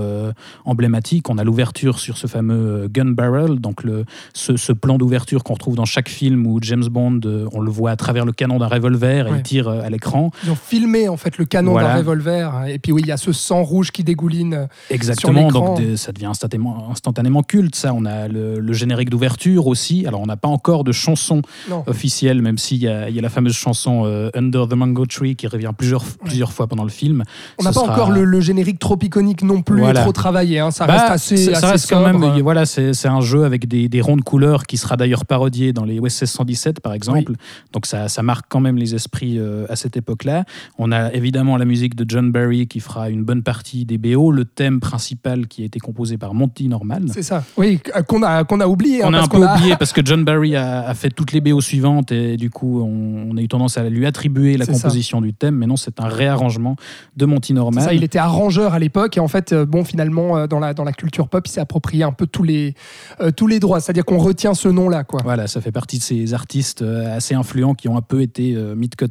emblématiques. 0.66 1.30
On 1.30 1.38
a 1.38 1.44
l'ouverture 1.44 2.00
sur 2.00 2.18
ce 2.18 2.28
fameux 2.28 2.88
gun 2.92 3.12
barrel, 3.12 3.60
donc 3.60 3.84
le, 3.84 4.06
ce, 4.34 4.58
ce 4.58 4.72
plan 4.74 4.98
d'ouverture 4.98 5.44
qu'on 5.44 5.54
retrouve 5.54 5.76
dans 5.76 5.86
chaque 5.86 6.10
film 6.10 6.46
où 6.48 6.60
James 6.62 6.86
Bond, 6.90 7.20
on 7.54 7.60
le 7.60 7.72
voit 7.72 7.92
à 7.92 7.96
travers 7.96 8.26
le 8.26 8.32
canon 8.32 8.60
d'un 8.60 8.68
revolver 8.68 9.25
et 9.28 9.32
Ouais. 9.32 9.38
il 9.40 9.44
tire 9.44 9.68
euh, 9.68 9.82
à 9.84 9.90
l'écran. 9.90 10.32
Ils 10.44 10.52
ont 10.52 10.56
filmé 10.56 11.08
en 11.10 11.18
fait 11.18 11.38
le 11.38 11.46
canon 11.46 11.72
Voilà. 11.72 11.90
d'un 11.90 11.96
revolver. 11.98 12.66
Et 12.68 12.80
puis 12.80 12.92
oui, 12.92 13.02
il 13.04 13.08
y 13.08 13.12
a 13.12 13.18
ce 13.18 13.32
sang 13.32 13.64
rouge 13.64 13.92
qui 13.92 14.04
dégouline. 14.04 14.68
Exactement, 14.90 15.46
l'écran. 15.48 15.76
donc 15.76 15.78
des- 15.80 15.98
ça 15.98 16.12
devient 16.12 16.26
instantanément, 16.28 16.90
instantanément 16.92 17.44
culte. 17.44 17.76
Ça, 17.76 17.94
on 17.94 18.06
a 18.06 18.28
le, 18.28 18.60
le 18.60 18.74
générique 18.74 19.10
d'ouverture 19.10 19.68
aussi. 19.68 20.06
Alors, 20.08 20.22
on 20.22 20.26
n'a 20.26 20.38
pas 20.38 20.48
encore 20.48 20.84
de 20.84 20.92
chanson 20.92 21.42
Non. 21.70 21.84
officielle, 21.88 22.42
même 22.42 22.58
s'il 22.58 22.78
y 22.78 22.86
y 22.86 22.88
a 22.88 23.10
la 23.22 23.30
fameuse 23.30 23.54
chanson 23.56 24.04
euh, 24.06 24.30
Under 24.36 24.68
the 24.68 24.74
Mango 24.74 25.06
Tree 25.06 25.36
qui 25.36 25.48
revient 25.48 25.72
plusieurs, 25.78 26.04
plusieurs 26.24 26.52
fois 26.52 26.68
pendant 26.68 26.84
le 26.84 26.90
film. 26.90 27.24
On 27.60 27.64
n'a 27.64 27.70
pas 27.72 27.80
sera- 27.82 27.94
encore 27.94 28.12
le, 28.12 28.24
le 28.26 28.42
générique 28.42 28.80
trop 28.80 28.98
iconique 29.02 29.42
non 29.44 29.62
plus 29.62 29.80
Voilà. 29.80 30.02
trop 30.02 30.12
travaillé. 30.12 30.60
hein. 30.60 30.72
Ça 30.72 30.86
Bah, 30.86 30.94
reste 30.94 31.12
assez, 31.12 31.38
ça- 31.38 31.58
assez 31.58 31.66
reste 31.68 31.90
quand 31.90 32.02
même. 32.06 32.42
Voilà, 32.42 32.66
c'est 32.66 32.94
c'est 32.94 33.08
un 33.08 33.22
jeu 33.22 33.44
avec 33.46 33.68
des, 33.68 33.88
des 33.90 34.02
ronds 34.02 34.18
de 34.18 34.22
couleurs 34.22 34.66
qui 34.66 34.78
sera 34.78 34.98
d'ailleurs 34.98 35.26
parodié 35.26 35.74
dans 35.74 35.86
les 35.86 36.00
OSS 36.00 36.26
117 36.26 36.80
par 36.82 36.94
exemple. 36.94 37.34
Donc 37.74 37.86
ça, 37.86 38.08
ça 38.10 38.22
marque 38.24 38.46
quand 38.50 38.60
même 38.60 38.76
les 38.78 38.94
esprits 38.96 39.15
euh, 39.24 39.66
à 39.70 39.76
cette 39.76 39.98
époque-là. 39.98 40.44
On 40.78 40.92
a 40.92 41.12
évidemment 41.14 41.58
la 41.58 41.66
musique 41.66 41.96
de 41.96 42.06
John 42.08 42.32
Barry 42.32 42.68
qui 42.68 42.80
fera 42.80 43.10
une 43.10 43.24
bonne 43.24 43.44
partie 43.44 43.86
des 43.86 43.98
BO, 43.98 44.32
le 44.32 44.46
thème 44.46 44.80
principal 44.80 45.48
qui 45.48 45.64
a 45.64 45.66
été 45.66 45.80
composé 45.80 46.18
par 46.18 46.34
Monty 46.34 46.68
Norman. 46.68 47.00
C'est 47.12 47.24
ça. 47.24 47.44
Oui, 47.58 47.80
euh, 47.96 48.02
qu'on 48.04 48.24
a, 48.24 48.44
qu'on 48.44 48.60
a 48.60 48.68
oublié. 48.68 49.04
hein, 49.04 49.08
On 49.10 49.14
a 49.14 49.18
parce 49.20 49.28
un 49.36 49.40
peu 49.40 49.46
a- 49.48 49.56
oublié 49.56 49.76
parce 49.80 49.94
que 49.94 50.02
John 50.06 50.24
Barry 50.24 50.56
a, 50.56 50.88
a 50.88 50.94
fait 50.94 51.10
toutes 51.10 51.32
les 51.32 51.42
BO 51.42 51.62
suivantes 51.62 52.12
et 52.12 52.38
du 52.38 52.50
coup 52.50 52.82
on, 52.82 53.32
on 53.32 53.38
a 53.38 53.42
eu 53.42 53.48
tendance 53.48 53.78
à 53.78 53.88
lui 53.90 54.06
attribuer 54.06 54.58
la 54.58 54.66
ça. 54.66 54.74
composition 54.74 55.22
du 55.22 55.34
thème, 55.34 55.56
mais 55.56 55.68
non, 55.68 55.76
c'est 55.78 56.00
un 56.00 56.08
réarrangement 56.08 56.76
de 57.16 57.26
Monty 57.26 57.54
Norman. 57.54 57.82
Ça, 57.82 57.94
il 57.94 58.04
était 58.04 58.20
arrangeur 58.20 58.74
à 58.74 58.80
l'époque 58.80 59.18
et 59.18 59.20
en 59.20 59.28
fait, 59.28 59.54
euh, 59.54 59.66
bon, 59.66 59.84
finalement, 59.84 60.48
dans 60.48 60.60
la, 60.60 60.74
dans 60.74 60.84
la 60.84 60.94
culture 60.94 61.28
pop, 61.28 61.46
il 61.48 61.52
s'est 61.52 61.62
approprié 61.62 62.04
un 62.04 62.12
peu 62.12 62.28
tous 62.28 62.44
les, 62.44 62.74
euh, 63.22 63.32
tous 63.32 63.48
les 63.48 63.60
droits. 63.60 63.80
C'est-à-dire 63.80 64.06
qu'on 64.06 64.18
retient 64.18 64.54
ce 64.54 64.68
nom-là, 64.68 65.04
quoi. 65.04 65.22
Voilà, 65.24 65.48
ça 65.48 65.62
fait 65.62 65.72
partie 65.72 65.98
de 65.98 66.04
ces 66.04 66.34
artistes 66.34 66.82
assez 66.82 67.36
influents 67.36 67.74
qui 67.74 67.88
ont 67.88 67.98
un 67.98 68.02
peu 68.02 68.22
été 68.22 68.56
euh, 68.56 68.76
mis 68.76 68.88
de 68.90 68.96
côté. 68.96 69.05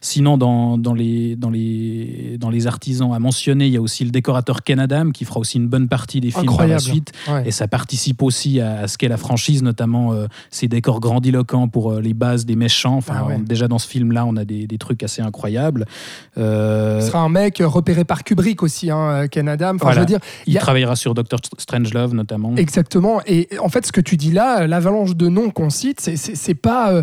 Sinon, 0.00 0.38
dans, 0.38 0.78
dans, 0.78 0.94
les, 0.94 1.36
dans, 1.36 1.50
les, 1.50 2.36
dans 2.38 2.50
les 2.50 2.66
artisans 2.66 3.12
à 3.12 3.18
mentionner, 3.18 3.66
il 3.66 3.72
y 3.72 3.76
a 3.76 3.80
aussi 3.80 4.04
le 4.04 4.10
décorateur 4.10 4.62
Ken 4.62 4.78
Adam 4.80 5.10
qui 5.10 5.24
fera 5.24 5.40
aussi 5.40 5.58
une 5.58 5.68
bonne 5.68 5.88
partie 5.88 6.20
des 6.20 6.30
films 6.30 6.46
par 6.46 6.66
la 6.66 6.74
Incroyable. 6.76 6.80
suite. 6.82 7.12
Ouais. 7.28 7.48
Et 7.48 7.50
ça 7.50 7.68
participe 7.68 8.22
aussi 8.22 8.60
à, 8.60 8.80
à 8.80 8.88
ce 8.88 8.98
qu'est 8.98 9.08
la 9.08 9.16
franchise, 9.16 9.62
notamment 9.62 10.12
euh, 10.12 10.26
ces 10.50 10.68
décors 10.68 11.00
grandiloquents 11.00 11.68
pour 11.68 11.92
euh, 11.92 12.00
les 12.00 12.14
bases 12.14 12.44
des 12.46 12.56
méchants. 12.56 12.96
Enfin, 12.96 13.14
Ah 13.18 13.24
ouais. 13.26 13.36
on- 13.38 13.42
déjà 13.42 13.68
dans 13.68 13.78
ce 13.78 13.86
film-là, 13.88 14.24
on 14.26 14.36
a 14.36 14.44
des, 14.44 14.66
des 14.66 14.78
trucs 14.78 15.02
assez 15.02 15.22
incroyables. 15.22 15.84
Euh, 16.36 17.00
Ce 17.00 17.08
sera 17.08 17.20
un 17.20 17.28
mec 17.28 17.60
euh, 17.60 17.68
repéré 17.68 18.04
par 18.04 18.24
Kubrick 18.24 18.62
aussi, 18.62 18.90
hein, 18.90 19.26
Ken 19.28 19.48
Adam. 19.48 19.70
Enfin, 19.76 19.78
Voilà. 19.80 19.94
je 19.96 20.00
veux 20.00 20.06
dire, 20.06 20.20
il 20.46 20.56
a- 20.56 20.60
travaillera 20.60 20.96
sur 20.96 21.14
Doctor 21.14 21.40
Strangelove 21.58 22.14
notamment. 22.14 22.54
Exactement. 22.56 23.20
Et 23.26 23.48
en 23.60 23.68
fait, 23.68 23.86
ce 23.86 23.92
que 23.92 24.00
tu 24.00 24.16
dis 24.16 24.32
là, 24.32 24.66
l'avalanche 24.66 25.16
de 25.16 25.28
noms 25.28 25.50
qu'on 25.50 25.70
cite, 25.70 26.00
c'est 26.00 26.54
pas. 26.54 27.02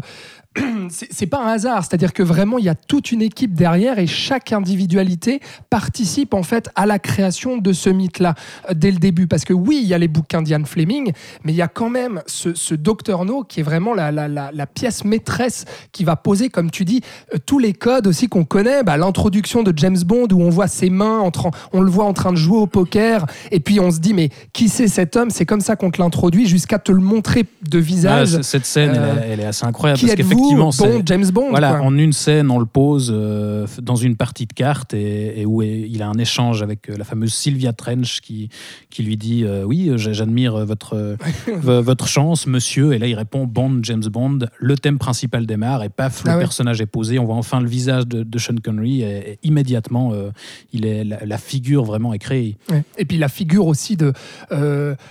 c'est 0.90 1.26
pas 1.28 1.44
un 1.44 1.48
hasard, 1.54 1.84
c'est-à-dire 1.84 2.14
que 2.14 2.24
vraiment 2.24 2.58
il 2.58 2.66
y 2.66 2.70
a 2.70 2.76
toute 2.76 3.12
une 3.12 3.22
équipe 3.22 3.54
derrière 3.54 4.00
et 4.00 4.08
chaque 4.08 4.54
individualité 4.54 5.42
participe 5.70 6.34
en 6.34 6.44
fait 6.44 6.70
à 6.76 6.86
la 6.86 7.00
création 7.00 7.58
de 7.58 7.74
ce 7.74 7.90
mythe-là 7.90 8.36
euh, 8.70 8.74
dès 8.76 8.92
le 8.92 8.98
début. 8.98 9.28
Parce 9.28 9.44
que 9.46 9.54
oui, 9.54 9.80
il 9.82 9.88
y 9.88 9.94
a 9.94 9.98
les 9.98 10.08
bouquins 10.08 10.42
d'Ian 10.42 10.64
Fleming, 10.66 11.12
mais 11.44 11.52
il 11.54 11.56
y 11.56 11.62
a 11.62 11.68
quand 11.68 11.90
même 11.90 12.22
ce, 12.28 12.54
ce 12.54 12.76
Dr 12.76 13.26
No 13.26 13.44
qui 13.44 13.60
est 13.60 13.64
vraiment 13.64 13.94
la, 13.94 14.12
la- 14.12 14.28
la- 14.28 14.52
la 14.54 14.68
pièce 14.68 15.04
maîtresse 15.04 15.66
qui 15.92 16.04
va 16.04 16.16
poser, 16.16 16.50
comme 16.50 16.72
tu 16.72 16.86
dis, 16.86 17.02
euh, 17.34 17.38
tous 17.46 17.60
les 17.60 17.74
codes 17.74 18.08
aussi 18.08 18.28
qu'on 18.28 18.46
connaît. 18.46 18.84
Bah, 18.84 18.98
L'introduction 18.98 19.64
de 19.64 19.74
James 19.78 19.98
Bond 20.06 20.28
où 20.32 20.42
on 20.42 20.50
voit 20.50 20.68
ses 20.68 20.90
mains, 20.90 21.20
en 21.20 21.32
train- 21.32 21.52
on 21.74 21.82
le 21.82 21.90
voit 21.92 22.06
en 22.06 22.14
train 22.14 22.32
de 22.32 22.38
jouer 22.38 22.58
au 22.58 22.68
poker, 22.68 23.26
et 23.52 23.60
puis 23.60 23.80
on 23.80 23.92
se 23.92 24.00
dit 24.00 24.14
mais 24.14 24.30
qui 24.54 24.70
c'est 24.70 24.88
cet 24.88 25.16
homme? 25.16 25.30
C'est 25.30 25.46
comme 25.46 25.62
ça 25.62 25.76
qu'on 25.76 25.92
te 25.92 26.02
l'introduit 26.02 26.48
jusqu'à 26.48 26.80
te 26.80 26.92
le 26.92 27.02
montrer 27.02 27.44
de 27.70 27.78
Ah, 27.78 27.82
visage. 27.82 28.30
c- 28.38 28.44
cette 28.44 28.66
scène, 28.66 28.92
elle, 28.96 29.02
euh, 29.02 29.16
est- 29.16 29.30
elle 29.34 29.40
est 29.42 29.46
assez 29.46 29.66
incroyable 29.66 30.00
qui 30.00 30.06
parce 30.08 30.18
Bond, 30.54 30.72
c'est 30.72 31.02
James 31.08 31.26
Bond. 31.32 31.50
voilà, 31.50 31.72
quoi. 31.78 31.82
en 31.88 31.98
une 31.98 32.14
scène, 32.14 32.52
on 32.52 32.60
le 32.60 32.66
pose 32.66 33.12
euh, 33.14 33.66
dans 33.82 33.96
une 33.96 34.16
partie 34.16 34.46
de 34.46 34.54
cartes 34.54 34.94
et, 34.94 35.42
et 35.42 35.46
où 35.46 35.62
il 35.62 36.02
a 36.02 36.08
un 36.08 36.18
échange 36.20 36.62
avec 36.62 36.90
euh, 36.90 36.96
la 36.98 37.04
fameuse 37.06 37.34
Sylvia 37.34 37.74
Trench 37.74 38.22
qui, 38.22 38.50
qui 38.90 39.04
lui 39.04 39.18
dit 39.18 39.44
euh, 39.46 39.64
oui, 39.64 39.92
j'admire 39.96 40.66
votre 41.62 42.08
chance, 42.08 42.48
monsieur. 42.48 42.94
Et 42.94 43.00
là, 43.00 43.08
il 43.08 43.16
répond 43.16 43.46
Bond, 43.46 43.80
James 43.84 44.04
Bond. 44.06 44.40
Le 44.60 44.78
thème 44.78 44.98
principal 45.00 45.46
démarre 45.46 45.84
et 45.84 45.90
paf, 45.90 46.24
le 46.24 46.32
Ah 46.32 46.36
ouais. 46.36 46.42
personnage 46.42 46.82
est 46.82 46.86
posé. 46.86 47.20
On 47.20 47.26
voit 47.26 47.36
enfin 47.36 47.60
le 47.62 47.68
visage 47.68 48.08
de, 48.08 48.24
de 48.24 48.38
Sean 48.40 48.56
Connery 48.64 49.02
et, 49.02 49.32
et 49.32 49.40
immédiatement, 49.44 50.12
euh, 50.14 50.30
il 50.74 50.86
est 50.86 51.04
la, 51.04 51.26
la 51.26 51.38
figure 51.38 51.84
vraiment 51.86 52.14
est 52.14 52.20
créée. 52.20 52.58
Ouais. 52.70 52.84
Et 52.98 53.06
puis 53.06 53.18
la 53.18 53.30
figure 53.30 53.68
aussi 53.68 53.96
de 53.98 54.14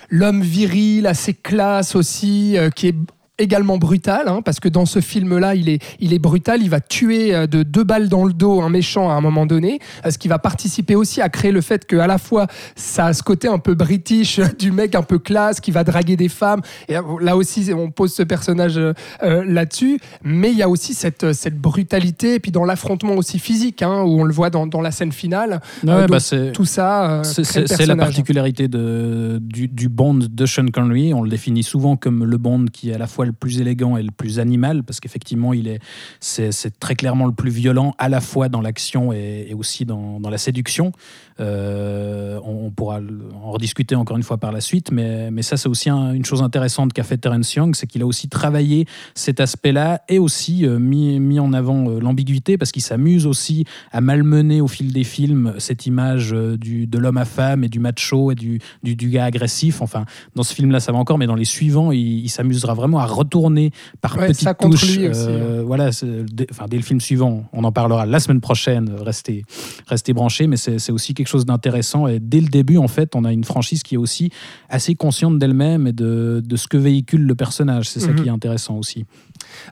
l'homme 0.09 0.41
viril, 0.41 1.07
assez 1.07 1.33
classe 1.33 1.95
aussi, 1.95 2.55
qui 2.75 2.87
est 2.87 2.95
également 3.37 3.77
brutal, 3.77 4.27
hein, 4.27 4.41
parce 4.43 4.59
que 4.59 4.69
dans 4.69 4.85
ce 4.85 4.99
film-là, 5.01 5.55
il 5.55 5.67
est, 5.69 5.81
il 5.99 6.13
est 6.13 6.19
brutal, 6.19 6.61
il 6.61 6.69
va 6.69 6.79
tuer 6.79 7.35
euh, 7.35 7.47
de 7.47 7.63
deux 7.63 7.83
balles 7.83 8.07
dans 8.09 8.25
le 8.25 8.33
dos 8.33 8.61
un 8.61 8.69
méchant 8.69 9.09
à 9.09 9.13
un 9.13 9.21
moment 9.21 9.45
donné, 9.45 9.79
euh, 10.05 10.11
ce 10.11 10.17
qui 10.17 10.27
va 10.27 10.39
participer 10.39 10.95
aussi 10.95 11.21
à 11.21 11.29
créer 11.29 11.51
le 11.51 11.61
fait 11.61 11.85
que 11.85 11.97
à 11.97 12.07
la 12.07 12.17
fois 12.17 12.47
ça 12.75 13.07
a 13.07 13.13
ce 13.13 13.23
côté 13.23 13.47
un 13.47 13.59
peu 13.59 13.73
british 13.73 14.39
du 14.59 14.71
mec 14.71 14.95
un 14.95 15.01
peu 15.03 15.19
classe 15.19 15.59
qui 15.59 15.71
va 15.71 15.83
draguer 15.83 16.15
des 16.15 16.29
femmes, 16.29 16.61
et 16.87 16.95
euh, 16.97 17.01
là 17.21 17.35
aussi 17.35 17.71
on 17.75 17.91
pose 17.91 18.13
ce 18.13 18.23
personnage 18.23 18.77
euh, 18.77 18.93
là-dessus, 19.21 19.99
mais 20.23 20.51
il 20.51 20.57
y 20.57 20.63
a 20.63 20.69
aussi 20.69 20.93
cette, 20.93 21.33
cette 21.33 21.59
brutalité, 21.59 22.35
et 22.35 22.39
puis 22.39 22.51
dans 22.51 22.63
l'affrontement 22.65 23.15
aussi 23.15 23.39
physique, 23.39 23.81
hein, 23.81 24.01
où 24.03 24.21
on 24.21 24.23
le 24.23 24.33
voit 24.33 24.49
dans, 24.49 24.65
dans 24.67 24.81
la 24.81 24.91
scène 24.91 25.11
finale, 25.11 25.59
Ouais, 25.83 25.91
Euh, 25.91 26.07
bah, 26.07 26.17
tout 26.53 26.65
ça. 26.65 27.19
euh, 27.19 27.23
C'est- 27.23 27.85
la 27.85 27.95
particularité 27.95 28.67
de, 28.67 29.39
du, 29.41 29.67
du 29.67 29.89
Bond 29.89 30.19
de 30.29 30.45
Sean 30.45 30.67
Connery. 30.73 31.13
On 31.13 31.21
le 31.21 31.29
définit 31.29 31.63
souvent 31.63 31.95
comme 31.95 32.23
le 32.23 32.37
Bond 32.37 32.65
qui 32.71 32.89
est 32.89 32.93
à 32.93 32.97
la 32.97 33.07
fois 33.07 33.24
le 33.25 33.33
plus 33.33 33.61
élégant 33.61 33.97
et 33.97 34.03
le 34.03 34.11
plus 34.11 34.39
animal, 34.39 34.83
parce 34.83 34.99
qu'effectivement, 34.99 35.53
il 35.53 35.67
est, 35.67 35.79
c'est, 36.19 36.51
très 36.79 36.95
clairement 36.95 37.25
le 37.25 37.31
plus 37.31 37.51
violent, 37.51 37.93
à 37.97 38.09
la 38.09 38.21
fois 38.21 38.49
dans 38.49 38.61
l'action 38.61 39.13
et, 39.13 39.53
aussi 39.57 39.85
dans, 39.85 40.19
la 40.29 40.37
séduction. 40.37 40.91
Euh, 41.39 42.39
on, 42.43 42.71
pourra 42.71 42.99
en 43.43 43.51
rediscuter 43.51 43.95
encore 43.95 44.15
une 44.17 44.23
fois 44.23 44.37
par 44.37 44.51
la 44.51 44.61
suite, 44.61 44.91
mais, 44.91 45.31
mais 45.31 45.41
ça, 45.41 45.57
c'est 45.57 45.67
aussi 45.67 45.89
un- 45.89 46.13
une 46.13 46.23
chose 46.25 46.41
intéressante 46.41 46.93
qu'a 46.93 47.03
fait 47.03 47.17
Terence 47.17 47.53
Young, 47.53 47.75
c'est 47.75 47.87
qu'il 47.87 48.01
a 48.01 48.05
aussi 48.05 48.29
travaillé 48.29 48.85
cet 49.15 49.39
aspect-là 49.39 50.01
et 50.07 50.19
aussi 50.19 50.65
euh, 50.65 50.79
mis, 50.79 51.19
mis 51.19 51.39
en 51.39 51.53
avant 51.53 51.89
euh, 51.89 51.99
l'ambiguïté, 51.99 52.57
parce 52.57 52.71
qu'il 52.71 52.81
s'amuse 52.81 53.25
aussi 53.25 53.65
à 53.91 54.01
malmener 54.01 54.61
au 54.61 54.67
fil 54.67 54.93
des 54.93 55.03
films 55.03 55.53
cette 55.57 55.85
image 55.85 56.31
du, 56.31 56.87
de 56.87 56.97
l'homme 56.97 57.17
à 57.17 57.25
femme 57.25 57.63
et 57.63 57.69
du 57.69 57.79
macho 57.79 58.31
et 58.31 58.35
du, 58.35 58.59
du, 58.83 58.95
du 58.95 59.09
gars 59.09 59.25
agressif. 59.25 59.81
Enfin, 59.81 60.05
dans 60.35 60.43
ce 60.43 60.53
film-là, 60.53 60.79
ça 60.79 60.91
va 60.91 60.97
encore, 60.97 61.17
mais 61.17 61.27
dans 61.27 61.35
les 61.35 61.45
suivants, 61.45 61.91
il, 61.91 62.23
il 62.23 62.29
s'amusera 62.29 62.73
vraiment 62.73 62.99
à 62.99 63.05
retourner 63.15 63.71
par 64.01 64.17
Ouais, 64.17 64.27
petites 64.27 64.49
touches. 64.59 64.97
lui 64.97 65.07
aussi, 65.07 65.25
euh, 65.27 65.63
Voilà, 65.65 65.89
dès, 66.31 66.47
enfin, 66.51 66.65
dès 66.69 66.77
le 66.77 66.83
film 66.83 66.99
suivant, 67.01 67.45
on 67.53 67.63
en 67.63 67.71
parlera 67.71 68.05
la 68.05 68.19
semaine 68.19 68.41
prochaine. 68.41 68.89
Restez, 68.99 69.43
restez 69.87 70.13
branchés, 70.13 70.47
mais 70.47 70.57
c'est 70.57 70.91
aussi 70.91 71.13
quelque 71.13 71.27
chose 71.27 71.45
d'intéressant. 71.45 72.07
Et 72.07 72.19
dès 72.19 72.41
le 72.41 72.47
début, 72.47 72.77
en 72.77 72.87
fait, 72.87 73.15
on 73.15 73.23
a 73.25 73.31
une 73.33 73.43
franchise 73.43 73.83
qui 73.83 73.95
est 73.95 73.97
aussi 73.97 74.29
assez 74.69 74.95
consciente 74.95 75.39
d'elle-même 75.39 75.87
et 75.87 75.93
de, 75.93 76.41
de 76.45 76.55
ce 76.55 76.67
que 76.67 76.77
véhicule 76.77 77.21
le 77.25 77.35
personnage. 77.35 77.89
C'est 77.89 77.99
ça 77.99 78.09
Mhm. 78.09 78.15
qui 78.21 78.27
est 78.27 78.31
intéressant 78.31 78.77
aussi. 78.77 79.05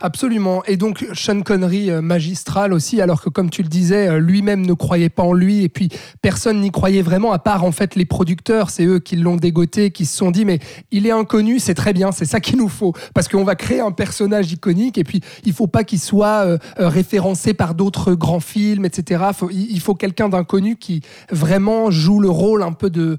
Absolument. 0.01 0.63
Et 0.65 0.77
donc, 0.77 1.05
Sean 1.13 1.41
Connery, 1.41 1.89
euh, 1.91 2.01
magistral 2.01 2.73
aussi, 2.73 3.01
alors 3.01 3.21
que, 3.21 3.29
comme 3.29 3.50
tu 3.50 3.63
le 3.63 3.69
disais, 3.69 4.07
euh, 4.07 4.19
lui-même 4.19 4.65
ne 4.65 4.73
croyait 4.73 5.09
pas 5.09 5.23
en 5.23 5.33
lui, 5.33 5.63
et 5.63 5.69
puis 5.69 5.89
personne 6.21 6.62
n'y 6.62 6.71
croyait 6.71 7.01
vraiment, 7.01 7.31
à 7.31 7.39
part 7.39 7.63
en 7.63 7.71
fait 7.71 7.95
les 7.95 8.05
producteurs. 8.05 8.69
C'est 8.69 8.85
eux 8.85 9.00
qui 9.00 9.15
l'ont 9.15 9.35
dégoté, 9.35 9.91
qui 9.91 10.05
se 10.05 10.15
sont 10.17 10.31
dit, 10.31 10.45
mais 10.45 10.59
il 10.91 11.05
est 11.07 11.12
inconnu, 11.12 11.59
c'est 11.59 11.73
très 11.73 11.93
bien, 11.93 12.12
c'est 12.12 12.25
ça 12.25 12.39
qu'il 12.39 12.57
nous 12.57 12.69
faut. 12.69 12.93
Parce 13.13 13.27
qu'on 13.33 13.43
va 13.43 13.55
créer 13.55 13.79
un 13.79 13.91
personnage 13.91 14.51
iconique, 14.51 14.97
et 14.97 15.03
puis 15.03 15.21
il 15.43 15.53
faut 15.53 15.67
pas 15.67 15.83
qu'il 15.83 15.99
soit 15.99 16.45
euh, 16.45 16.57
euh, 16.79 16.87
référencé 16.87 17.53
par 17.53 17.73
d'autres 17.73 18.13
grands 18.13 18.39
films, 18.39 18.85
etc. 18.85 19.25
Il 19.51 19.79
faut 19.79 19.95
quelqu'un 19.95 20.29
d'inconnu 20.29 20.75
qui 20.75 21.01
vraiment 21.31 21.89
joue 21.89 22.19
le 22.19 22.29
rôle 22.29 22.63
un 22.63 22.73
peu 22.73 22.89
de 22.89 23.17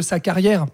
sa 0.00 0.20
carrière. 0.20 0.66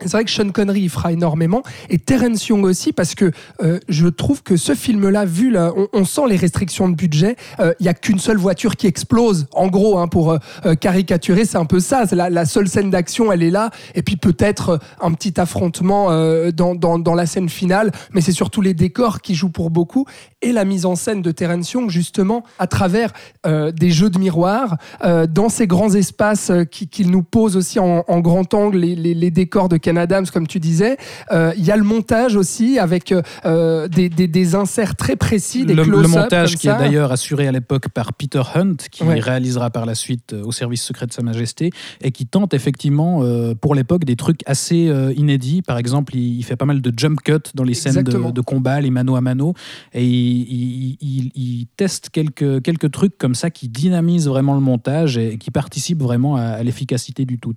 C'est 0.00 0.12
vrai 0.12 0.24
que 0.24 0.30
Sean 0.30 0.50
Connery 0.50 0.82
il 0.82 0.88
fera 0.90 1.12
énormément 1.12 1.62
et 1.90 1.98
Terence 1.98 2.46
Young 2.46 2.64
aussi 2.64 2.92
parce 2.92 3.14
que 3.16 3.32
euh, 3.62 3.80
je 3.88 4.06
trouve 4.06 4.42
que 4.44 4.56
ce 4.56 4.74
film-là, 4.74 5.24
vu 5.24 5.50
là, 5.50 5.72
on, 5.92 6.04
sent 6.04 6.22
les 6.28 6.36
restrictions 6.36 6.88
de 6.88 6.94
budget. 6.94 7.34
euh, 7.58 7.72
Il 7.80 7.86
y 7.86 7.88
a 7.88 7.94
qu'une 7.94 8.20
seule 8.20 8.36
voiture 8.36 8.76
qui 8.76 8.86
explose. 8.86 9.46
En 9.52 9.66
gros, 9.66 9.98
hein, 9.98 10.06
pour 10.06 10.30
euh, 10.30 10.38
euh, 10.66 10.74
caricaturer, 10.76 11.44
c'est 11.44 11.58
un 11.58 11.64
peu 11.64 11.80
ça. 11.80 12.04
La, 12.12 12.44
seule 12.46 12.68
scène 12.68 12.90
d'action, 12.90 13.32
elle 13.32 13.42
est 13.42 13.50
là. 13.50 13.70
Et 13.96 14.02
puis 14.02 14.16
peut-être 14.16 14.68
euh, 14.70 14.78
un 15.00 15.12
petit 15.12 15.40
affrontement 15.40 16.12
euh, 16.12 16.52
dans, 16.52 17.14
la 17.14 17.26
scène 17.26 17.48
finale. 17.48 17.90
Mais 18.12 18.20
c'est 18.20 18.32
surtout 18.32 18.60
les 18.60 18.74
décors 18.74 19.20
qui 19.20 19.34
jouent 19.34 19.50
pour 19.50 19.70
beaucoup 19.70 20.06
et 20.42 20.52
la 20.52 20.64
mise 20.64 20.86
en 20.86 20.94
scène 20.94 21.22
de 21.22 21.32
Terence 21.32 21.72
Young 21.72 21.90
justement 21.90 22.44
à 22.60 22.68
travers 22.68 23.12
euh, 23.46 23.72
des 23.72 23.90
jeux 23.90 24.10
de 24.10 24.18
miroirs 24.18 24.76
euh, 25.04 25.26
dans 25.26 25.48
ces 25.48 25.66
grands 25.66 25.92
espaces 25.92 26.50
euh, 26.50 26.64
qui- 26.64 26.88
qu'il 26.88 27.10
nous 27.10 27.24
pose 27.24 27.56
aussi 27.56 27.80
en, 27.80 28.04
grand 28.20 28.54
angle 28.54 28.78
les 28.78 29.30
décors 29.30 29.68
de 29.68 29.76
Ken 29.88 29.96
Adams 29.96 30.26
comme 30.32 30.46
tu 30.46 30.60
disais 30.60 30.96
Euh, 31.32 31.52
il 31.56 31.64
y 31.64 31.70
a 31.70 31.76
le 31.76 31.82
montage 31.82 32.36
aussi 32.36 32.78
avec 32.78 33.14
euh, 33.44 33.88
des, 33.88 34.10
des- 34.10 34.28
des 34.28 34.54
inserts 34.54 34.96
très 34.96 35.16
précis 35.16 35.64
des 35.64 35.72
le, 35.74 35.82
le 35.84 36.06
montage 36.08 36.56
qui 36.56 36.66
ça. 36.66 36.76
est 36.76 36.78
d'ailleurs 36.78 37.10
assuré 37.10 37.48
à 37.48 37.52
l'époque 37.52 37.88
par 37.88 38.12
Peter 38.12 38.42
Hunt, 38.54 38.76
qui 38.90 39.02
Ouais. 39.04 39.18
réalisera 39.20 39.70
par 39.70 39.86
la 39.86 39.94
suite 39.94 40.34
euh, 40.34 40.42
au 40.44 40.52
service 40.52 40.82
secret 40.82 41.06
de 41.06 41.12
Sa 41.12 41.22
Majesté, 41.22 41.70
et 42.02 42.10
qui 42.12 42.26
tente 42.26 42.52
effectivement 42.52 43.20
euh, 43.22 43.54
pour 43.54 43.74
l'époque 43.74 44.04
des 44.04 44.16
trucs 44.16 44.40
assez 44.46 44.88
euh, 44.88 45.12
inédits. 45.16 45.62
Par 45.62 45.78
exemple, 45.78 46.14
il, 46.16 46.36
il 46.38 46.42
fait 46.44 46.56
pas 46.56 46.66
mal 46.66 46.82
de 46.82 46.92
jump 46.94 47.20
cut 47.22 47.44
dans 47.54 47.64
les 47.64 47.74
scènes 47.74 48.02
de, 48.02 48.30
de 48.30 48.40
combat, 48.42 48.80
les 48.82 48.90
mano 48.90 49.16
à 49.16 49.20
mano, 49.22 49.54
et 49.94 50.04
il, 50.04 50.42
il- 50.50 50.98
il- 51.00 51.32
il 51.34 51.66
teste 51.76 52.10
quelques, 52.10 52.60
quelques 52.62 52.90
trucs 52.90 53.16
comme 53.16 53.34
ça 53.34 53.48
qui 53.50 53.68
dynamisent 53.68 54.28
vraiment 54.28 54.54
le 54.54 54.60
montage 54.60 55.16
et, 55.16 55.38
qui 55.38 55.50
participent 55.50 56.02
vraiment 56.02 56.36
à, 56.36 56.42
à 56.42 56.62
l'efficacité 56.62 57.24
du 57.24 57.38
tout. 57.38 57.54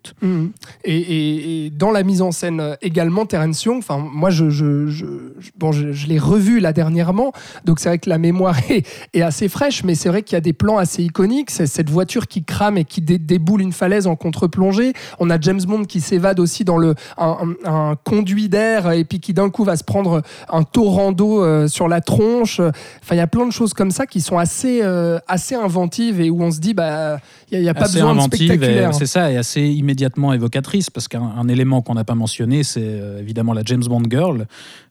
Et, 0.86 0.96
et- 0.96 1.66
et 1.66 1.70
dans 1.70 1.92
la 1.92 2.04
mise 2.04 2.21
en 2.22 2.32
scène 2.32 2.60
euh, 2.60 2.76
également, 2.82 3.26
Terence 3.26 3.64
Young, 3.64 3.78
enfin 3.80 3.98
moi 3.98 4.30
je, 4.30 4.50
je, 4.50 4.88
je- 4.88 5.06
je- 5.40 5.50
bon, 5.58 5.72
je, 5.72 5.92
je 5.92 6.08
l'ai 6.08 6.20
revu 6.20 6.60
là 6.60 6.74
dernièrement, 6.74 7.32
donc 7.66 7.80
c'est 7.80 7.90
vrai 7.90 8.00
que 8.00 8.10
la 8.10 8.18
mémoire 8.18 8.56
est, 8.70 8.86
est 9.14 9.22
assez 9.22 9.48
fraîche, 9.50 9.84
mais 9.84 9.96
c'est 9.96 10.10
vrai 10.10 10.22
qu'il 10.24 10.36
y 10.36 10.38
a 10.38 10.42
des 10.42 10.54
plans 10.54 10.78
assez 10.78 11.04
iconiques. 11.04 11.52
C'est 11.52 11.66
cette 11.68 11.90
voiture 11.90 12.28
qui 12.28 12.44
crame 12.44 12.78
et 12.78 12.86
qui 12.86 13.02
dé- 13.02 13.18
déboule 13.18 13.62
une 13.62 13.74
falaise 13.74 14.08
en 14.08 14.16
contre-plongée. 14.16 14.94
On 15.20 15.30
a 15.30 15.40
James 15.40 15.62
Bond 15.68 15.84
qui 15.86 16.02
s'évade 16.02 16.40
aussi 16.40 16.64
dans 16.64 16.78
le, 16.78 16.96
un, 17.18 17.38
un- 17.66 17.72
un 17.72 17.96
conduit 17.96 18.50
d'air 18.50 18.92
et 18.92 19.04
puis 19.06 19.20
qui 19.20 19.34
d'un 19.34 19.50
coup 19.50 19.64
va 19.64 19.76
se 19.78 19.84
prendre 19.84 20.22
un 20.50 20.64
torrent 20.64 21.12
d'eau 21.12 21.68
sur 21.68 21.88
la 21.88 22.02
tronche. 22.02 22.60
Enfin, 22.60 23.16
il 23.16 23.18
y 23.18 23.22
a 23.22 23.28
plein 23.28 23.46
de 23.46 23.52
choses 23.52 23.74
comme 23.74 23.92
ça 23.92 24.06
qui 24.06 24.22
sont 24.22 24.38
assez, 24.38 24.82
euh, 24.84 25.18
assez 25.28 25.56
inventives 25.56 26.20
et 26.22 26.30
où 26.30 26.42
on 26.42 26.52
se 26.52 26.60
dit, 26.60 26.74
bah, 26.74 27.20
il 27.52 27.60
n'y 27.60 27.66
a, 27.66 27.68
y 27.68 27.70
a 27.70 27.74
pas 27.74 27.88
besoin 27.94 28.14
de 28.16 28.20
spectaculaire. 28.48 28.94
c'est 28.94 29.06
ça, 29.06 29.32
et 29.32 29.38
assez 29.38 29.62
immédiatement 29.62 30.34
évocatrice, 30.34 30.90
parce 30.90 31.08
qu'un 31.08 31.22
un 31.38 31.48
élément 31.48 31.82
qu'on 31.82 31.94
n'a 31.96 32.04
pas 32.04 32.11
mentionné, 32.16 32.64
c'est 32.64 32.82
euh, 32.84 33.20
évidemment 33.20 33.54
la 33.54 33.62
James 33.66 33.84
Bond 33.84 34.04
Girl, 34.10 34.46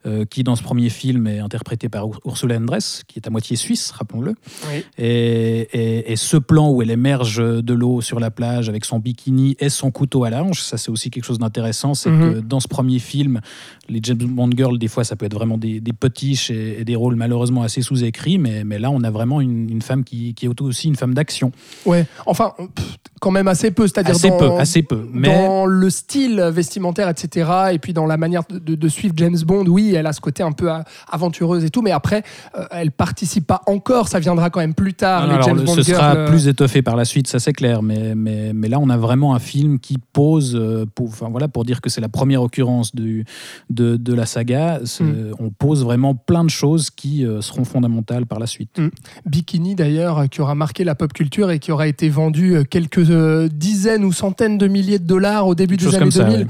euh, 0.07 0.25
qui 0.25 0.43
dans 0.45 0.57
ce 0.57 0.63
premier 0.63 0.89
film 0.89 1.27
est 1.27 1.39
interprétée 1.41 1.89
par 1.89 2.07
Ur- 2.09 2.21
Ursula 2.25 2.57
Andress, 2.57 3.03
qui 3.07 3.19
est 3.19 3.27
à 3.27 3.31
moitié 3.31 3.57
suisse, 3.57 3.91
rappelons-le. 3.91 4.35
Oui. 4.71 4.85
Et, 4.99 5.69
et- 5.73 6.13
et 6.13 6.17
ce 6.17 6.37
plan 6.37 6.71
où 6.71 6.83
elle 6.83 6.91
émerge 6.91 7.37
de 7.39 7.75
l'eau 7.75 8.01
sur 8.01 8.19
la 8.21 8.31
plage 8.31 8.69
avec 8.69 8.85
son 8.85 8.99
bikini 8.99 9.57
et 9.61 9.69
son 9.69 9.91
couteau 9.91 10.25
à 10.25 10.31
la 10.31 10.43
hanche, 10.43 10.61
ça 10.63 10.77
c'est 10.79 10.91
aussi 10.91 11.11
quelque 11.11 11.25
chose 11.25 11.39
d'intéressant, 11.39 11.95
c'est 11.95 12.11
Mhm. 12.11 12.35
que 12.35 12.41
dans 12.41 12.61
ce 12.61 12.69
premier 12.69 12.99
film, 12.99 13.41
les 13.89 14.01
James 14.03 14.17
Bond 14.19 14.51
Girls, 14.57 14.79
des 14.79 14.89
fois 14.89 15.05
ça 15.05 15.17
peut 15.17 15.27
être 15.27 15.35
vraiment 15.35 15.59
des, 15.59 15.81
des 15.81 15.93
potiches 15.93 16.51
et, 16.51 16.81
et 16.81 16.85
des 16.85 16.97
rôles 16.97 17.17
malheureusement 17.17 17.63
assez 17.63 17.83
sous-écrits, 17.83 18.39
mais, 18.39 18.65
mais 18.65 18.79
là 18.79 18.91
on 18.91 19.03
a 19.03 19.11
vraiment 19.11 19.41
une, 19.41 19.69
une 19.71 19.83
femme 19.83 20.05
qui, 20.05 20.35
qui 20.35 20.47
est 20.47 20.61
aussi 20.61 20.89
une 20.89 20.97
femme 20.97 21.15
d'action. 21.15 21.53
Ouais, 21.87 22.07
enfin, 22.27 22.53
pff, 22.75 22.97
quand 23.21 23.31
même 23.31 23.49
assez 23.49 23.71
peu, 23.71 23.87
c'est-à-dire 23.87 24.15
Assez 24.15 24.31
dans, 24.31 24.39
peu, 24.39 24.51
assez 24.59 24.83
peu. 24.83 25.07
Mais 25.13 25.29
dans 25.29 25.67
le 25.67 25.91
style 25.91 26.41
vestimentaire 26.53 27.07
etc. 27.11 27.51
Et 27.73 27.79
puis 27.79 27.93
dans 27.93 28.07
la 28.07 28.17
manière 28.17 28.43
de, 28.49 28.59
de- 28.59 28.75
de 28.75 28.89
suivre 28.89 29.15
James 29.17 29.37
Bond, 29.45 29.65
oui, 29.67 29.95
elle 29.95 30.07
a 30.07 30.13
ce 30.13 30.21
côté 30.21 30.43
un 30.43 30.53
peu 30.53 30.69
aventureuse 31.11 31.65
et 31.65 31.71
tout, 31.71 31.83
mais 31.83 31.91
après, 31.91 32.23
euh, 32.57 32.65
elle 32.71 32.91
participe 32.93 33.47
pas 33.47 33.63
encore. 33.67 34.09
Ça 34.09 34.19
viendra 34.21 34.51
quand 34.51 34.61
même 34.61 34.75
plus 34.75 34.95
tard. 34.95 35.27
Non, 35.27 35.37
les 35.37 35.43
James 35.43 35.61
Bond 35.63 35.75
ce 35.75 35.83
sera 35.83 36.15
euh, 36.17 36.27
plus 36.29 36.49
étoffé 36.49 36.83
par 36.83 36.97
la 36.97 37.05
suite, 37.05 37.27
ça 37.27 37.39
c'est 37.39 37.53
clair. 37.53 37.83
Mais, 37.83 38.15
mais, 38.15 38.53
mais 38.53 38.69
là, 38.69 38.79
on 38.81 38.89
a 38.91 38.97
vraiment 38.97 39.35
un 39.35 39.39
film 39.39 39.79
qui 39.79 39.99
pose, 40.13 40.55
euh, 40.57 40.87
pour, 40.95 41.09
enfin, 41.09 41.29
voilà, 41.31 41.49
pour 41.49 41.65
dire 41.65 41.81
que 41.81 41.91
c'est 41.91 42.01
la 42.01 42.09
première 42.09 42.43
occurrence 42.43 42.95
du, 42.95 43.25
de, 43.71 43.97
de 43.97 44.15
la 44.15 44.27
saga. 44.27 44.79
Mm. 45.01 45.33
On 45.39 45.51
pose 45.51 45.85
vraiment 45.85 46.15
plein 46.15 46.45
de 46.45 46.51
choses 46.51 46.91
qui 46.91 47.25
euh, 47.27 47.41
seront 47.41 47.65
fondamentales 47.65 48.27
par 48.27 48.39
la 48.39 48.47
suite. 48.47 48.81
Bikini 49.27 49.75
d'ailleurs, 49.75 50.29
qui 50.29 50.41
aura 50.41 50.55
marqué 50.55 50.85
la 50.85 50.95
pop 50.95 51.13
culture 51.13 51.51
et 51.51 51.59
qui 51.59 51.73
aura 51.73 51.87
été 51.87 52.09
vendu 52.09 52.57
quelques 52.71 53.11
dizaines 53.53 54.05
ou 54.05 54.13
centaines 54.13 54.59
de 54.59 54.67
milliers 54.67 54.99
de 54.99 55.07
dollars 55.07 55.47
au 55.47 55.55
début 55.55 55.77
Quelque 55.77 55.91
des 55.91 55.97
années 55.97 56.05
comme 56.05 56.11
ça, 56.11 56.25
2000. 56.25 56.41
Ouais, 56.41 56.47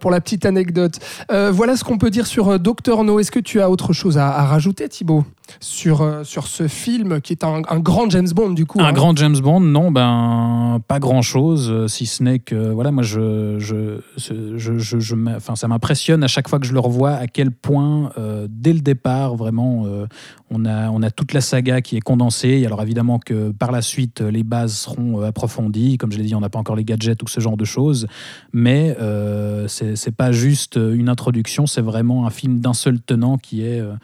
pour 0.00 0.10
la 0.10 0.20
petite 0.20 0.46
anecdote. 0.46 0.98
Euh, 1.30 1.50
voilà 1.52 1.76
ce 1.76 1.84
qu'on 1.84 1.98
peut 1.98 2.10
dire 2.10 2.26
sur 2.26 2.48
euh, 2.48 2.58
Dr 2.58 3.04
No. 3.04 3.18
Est-ce 3.20 3.30
que 3.30 3.40
tu 3.40 3.60
as 3.60 3.70
autre 3.70 3.92
chose 3.92 4.18
à, 4.18 4.28
à 4.30 4.44
rajouter, 4.46 4.88
Thibaut, 4.88 5.24
sur, 5.60 6.02
euh, 6.02 6.24
sur 6.24 6.46
ce 6.46 6.66
film 6.68 7.20
qui 7.20 7.32
est 7.32 7.44
un, 7.44 7.62
un 7.68 7.78
grand 7.78 8.10
James 8.10 8.28
Bond 8.34 8.50
du 8.50 8.66
coup 8.66 8.80
Un 8.80 8.86
hein? 8.86 8.92
grand 8.92 9.16
James 9.16 9.36
Bond, 9.38 9.60
non, 9.60 9.90
ben 9.90 10.80
pas 10.88 10.98
grand 10.98 11.22
chose, 11.22 11.86
si 11.88 12.06
ce 12.06 12.22
n'est 12.22 12.38
que 12.38 12.70
voilà, 12.72 12.90
moi 12.90 13.02
je, 13.02 13.58
je, 13.58 14.00
je, 14.16 14.56
je, 14.78 14.98
je- 14.98 15.14
enfin, 15.36 15.56
ça 15.56 15.68
m'impressionne 15.68 16.22
à 16.24 16.28
chaque 16.28 16.48
fois 16.48 16.58
que 16.58 16.66
je 16.66 16.72
le 16.72 16.80
revois 16.80 17.12
à 17.12 17.26
quel 17.26 17.50
point 17.50 18.10
euh, 18.18 18.46
dès 18.50 18.72
le 18.72 18.80
départ 18.80 19.36
vraiment 19.36 19.84
euh, 19.86 20.06
on 20.50 20.64
a 20.64 20.90
on 20.90 21.02
a 21.02 21.10
toute 21.10 21.32
la 21.32 21.40
saga 21.40 21.80
qui 21.80 21.96
est 21.96 22.00
condensée. 22.00 22.48
Et 22.48 22.66
alors 22.66 22.82
évidemment 22.82 23.18
que 23.18 23.50
par 23.50 23.72
la 23.72 23.82
suite 23.82 24.20
les 24.20 24.42
bases 24.42 24.76
seront 24.76 25.20
euh, 25.20 25.26
approfondies, 25.26 25.98
comme 25.98 26.12
je 26.12 26.18
l'ai 26.18 26.24
dit, 26.24 26.34
on 26.34 26.40
n'a 26.40 26.48
pas 26.48 26.58
encore 26.58 26.76
les 26.76 26.84
gadgets 26.84 27.22
ou 27.22 27.28
ce 27.28 27.40
genre 27.40 27.56
de 27.56 27.64
choses, 27.64 28.06
mais 28.52 28.96
euh, 29.00 29.66
c'est 29.68 30.14
pas 30.14 30.32
juste 30.32 30.76
une 30.76 31.08
introduction, 31.08 31.66
c'est 31.66 31.80
vraiment 31.80 32.26
un 32.26 32.30
film 32.30 32.60
d'un 32.60 32.74
seul 32.74 33.00
tenant 33.00 33.38
qui 33.38 33.62
est 33.62 33.80
euh, 33.80 33.94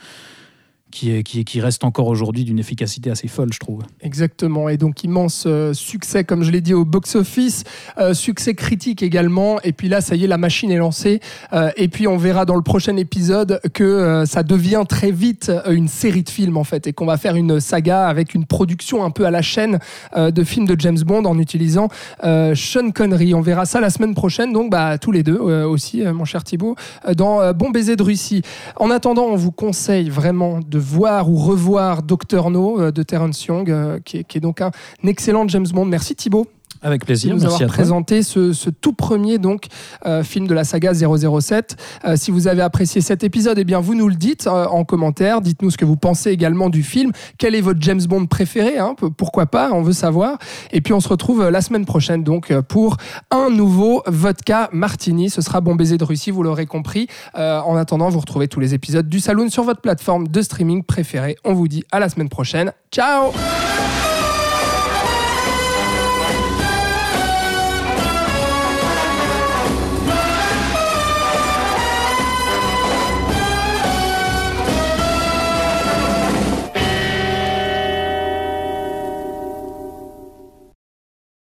qui, 0.92 1.22
qui, 1.24 1.40
est- 1.40 1.44
qui 1.44 1.60
reste 1.60 1.82
encore 1.82 2.06
aujourd'hui 2.06 2.44
d'une 2.44 2.58
efficacité 2.60 3.10
assez 3.10 3.26
folle, 3.26 3.52
je 3.52 3.58
trouve. 3.58 3.82
Exactement, 4.00 4.68
et 4.68 4.76
donc 4.76 5.02
immense 5.02 5.44
euh, 5.46 5.72
succès, 5.72 6.22
comme 6.22 6.44
je 6.44 6.50
l'ai 6.52 6.60
dit, 6.60 6.74
au 6.74 6.84
box-office, 6.84 7.64
euh, 7.98 8.14
succès 8.14 8.54
critique 8.54 9.02
également, 9.02 9.60
et 9.62 9.72
puis 9.72 9.88
là, 9.88 10.00
ça 10.00 10.14
y 10.14 10.22
est, 10.24 10.26
la 10.28 10.38
machine 10.38 10.70
est 10.70 10.76
lancée, 10.76 11.18
Euh, 11.52 11.70
et 11.76 11.88
puis 11.88 12.06
on 12.06 12.16
verra 12.16 12.44
dans 12.44 12.54
le 12.56 12.62
prochain 12.62 12.96
épisode 12.96 13.60
que 13.74 14.24
ça 14.26 14.42
devient 14.42 14.84
très 14.88 15.10
vite 15.10 15.50
une 15.68 15.88
série 15.88 16.22
de 16.22 16.30
films, 16.30 16.56
en 16.56 16.64
fait, 16.64 16.86
et 16.86 16.92
qu'on 16.92 17.06
va 17.06 17.16
faire 17.16 17.36
une 17.36 17.58
saga 17.60 18.06
avec 18.06 18.34
une 18.34 18.44
production 18.46 19.04
un 19.04 19.10
peu 19.10 19.24
à 19.26 19.30
la 19.30 19.42
chaîne 19.42 19.78
de 20.16 20.44
films 20.44 20.66
de 20.66 20.76
James 20.78 20.98
Bond 21.04 21.24
en 21.24 21.38
utilisant 21.38 21.88
Sean 22.22 22.90
Connery. 22.94 23.34
On 23.34 23.40
verra 23.40 23.64
ça 23.64 23.80
la 23.80 23.90
semaine 23.90 24.14
prochaine, 24.14 24.52
donc 24.52 24.70
bah, 24.70 24.98
tous 24.98 25.12
les 25.12 25.22
deux 25.22 25.38
aussi, 25.38 26.02
mon 26.04 26.24
cher 26.24 26.44
Thibaut, 26.44 26.76
euh, 27.08 27.14
dans 27.14 27.52
Bon 27.54 27.70
baiser 27.70 27.96
de 27.96 28.02
Russie. 28.02 28.42
En 28.76 28.90
attendant, 28.90 29.24
on 29.24 29.36
vous 29.36 29.52
conseille 29.52 30.08
vraiment 30.10 30.60
de 30.60 30.78
voir 30.82 31.30
ou 31.30 31.36
revoir 31.36 32.02
Doctor 32.02 32.50
No 32.50 32.80
euh, 32.80 32.92
de 32.92 33.02
Terence 33.02 33.44
Young, 33.46 33.70
euh, 33.70 33.98
qui, 34.04 34.18
est, 34.18 34.24
qui 34.24 34.38
est 34.38 34.40
donc 34.40 34.60
un 34.60 34.70
excellent 35.04 35.46
James 35.48 35.66
Bond. 35.72 35.86
Merci 35.86 36.14
Thibaut 36.14 36.46
Avec 36.82 37.02
de 37.02 37.06
plaisir, 37.06 37.34
nous 37.34 37.40
merci 37.40 37.54
avoir 37.54 37.70
à 37.70 37.72
présenté 37.72 38.22
ce, 38.22 38.52
ce 38.52 38.68
tout 38.68 38.92
premier 38.92 39.38
donc 39.38 39.66
euh, 40.04 40.22
film 40.24 40.48
de 40.48 40.54
la 40.54 40.64
saga 40.64 40.92
007. 40.94 41.76
Euh, 42.04 42.16
si 42.16 42.30
vous 42.30 42.48
avez 42.48 42.62
apprécié 42.62 43.00
cet 43.00 43.22
épisode, 43.22 43.58
eh 43.58 43.64
bien 43.64 43.80
vous 43.80 43.94
nous 43.94 44.08
le 44.08 44.16
dites 44.16 44.46
euh, 44.46 44.66
en 44.66 44.84
commentaire. 44.84 45.40
Dites-nous 45.40 45.70
ce 45.70 45.76
que 45.76 45.84
vous 45.84 45.96
pensez 45.96 46.30
également 46.30 46.70
du 46.70 46.82
film. 46.82 47.12
Quel 47.38 47.54
est 47.54 47.60
votre 47.60 47.80
James 47.82 48.02
Bond 48.08 48.26
préféré 48.26 48.78
hein 48.78 48.96
Pourquoi 49.16 49.46
pas 49.46 49.70
On 49.72 49.82
veut 49.82 49.92
savoir. 49.92 50.38
Et 50.72 50.80
puis 50.80 50.92
on 50.92 51.00
se 51.00 51.08
retrouve 51.08 51.48
la 51.48 51.60
semaine 51.60 51.84
prochaine 51.84 52.24
donc 52.24 52.52
pour 52.62 52.96
un 53.30 53.50
nouveau 53.50 54.02
vodka 54.06 54.68
martini. 54.72 55.30
Ce 55.30 55.40
sera 55.40 55.60
Bon 55.60 55.76
baiser 55.76 55.98
de 55.98 56.04
Russie, 56.04 56.32
vous 56.32 56.42
l'aurez 56.42 56.66
compris. 56.66 57.06
En 57.34 57.76
attendant, 57.76 58.08
vous 58.08 58.18
retrouvez 58.18 58.48
tous 58.48 58.58
les 58.58 58.74
épisodes 58.74 59.08
du 59.08 59.20
Saloon 59.20 59.48
sur 59.48 59.62
votre 59.62 59.80
plateforme 59.80 60.26
de 60.26 60.42
streaming 60.42 60.82
préférée. 60.82 61.36
On 61.44 61.52
vous 61.52 61.68
dit 61.68 61.84
à 61.92 62.00
la 62.00 62.08
semaine 62.08 62.28
prochaine. 62.28 62.72
Ciao 62.90 63.32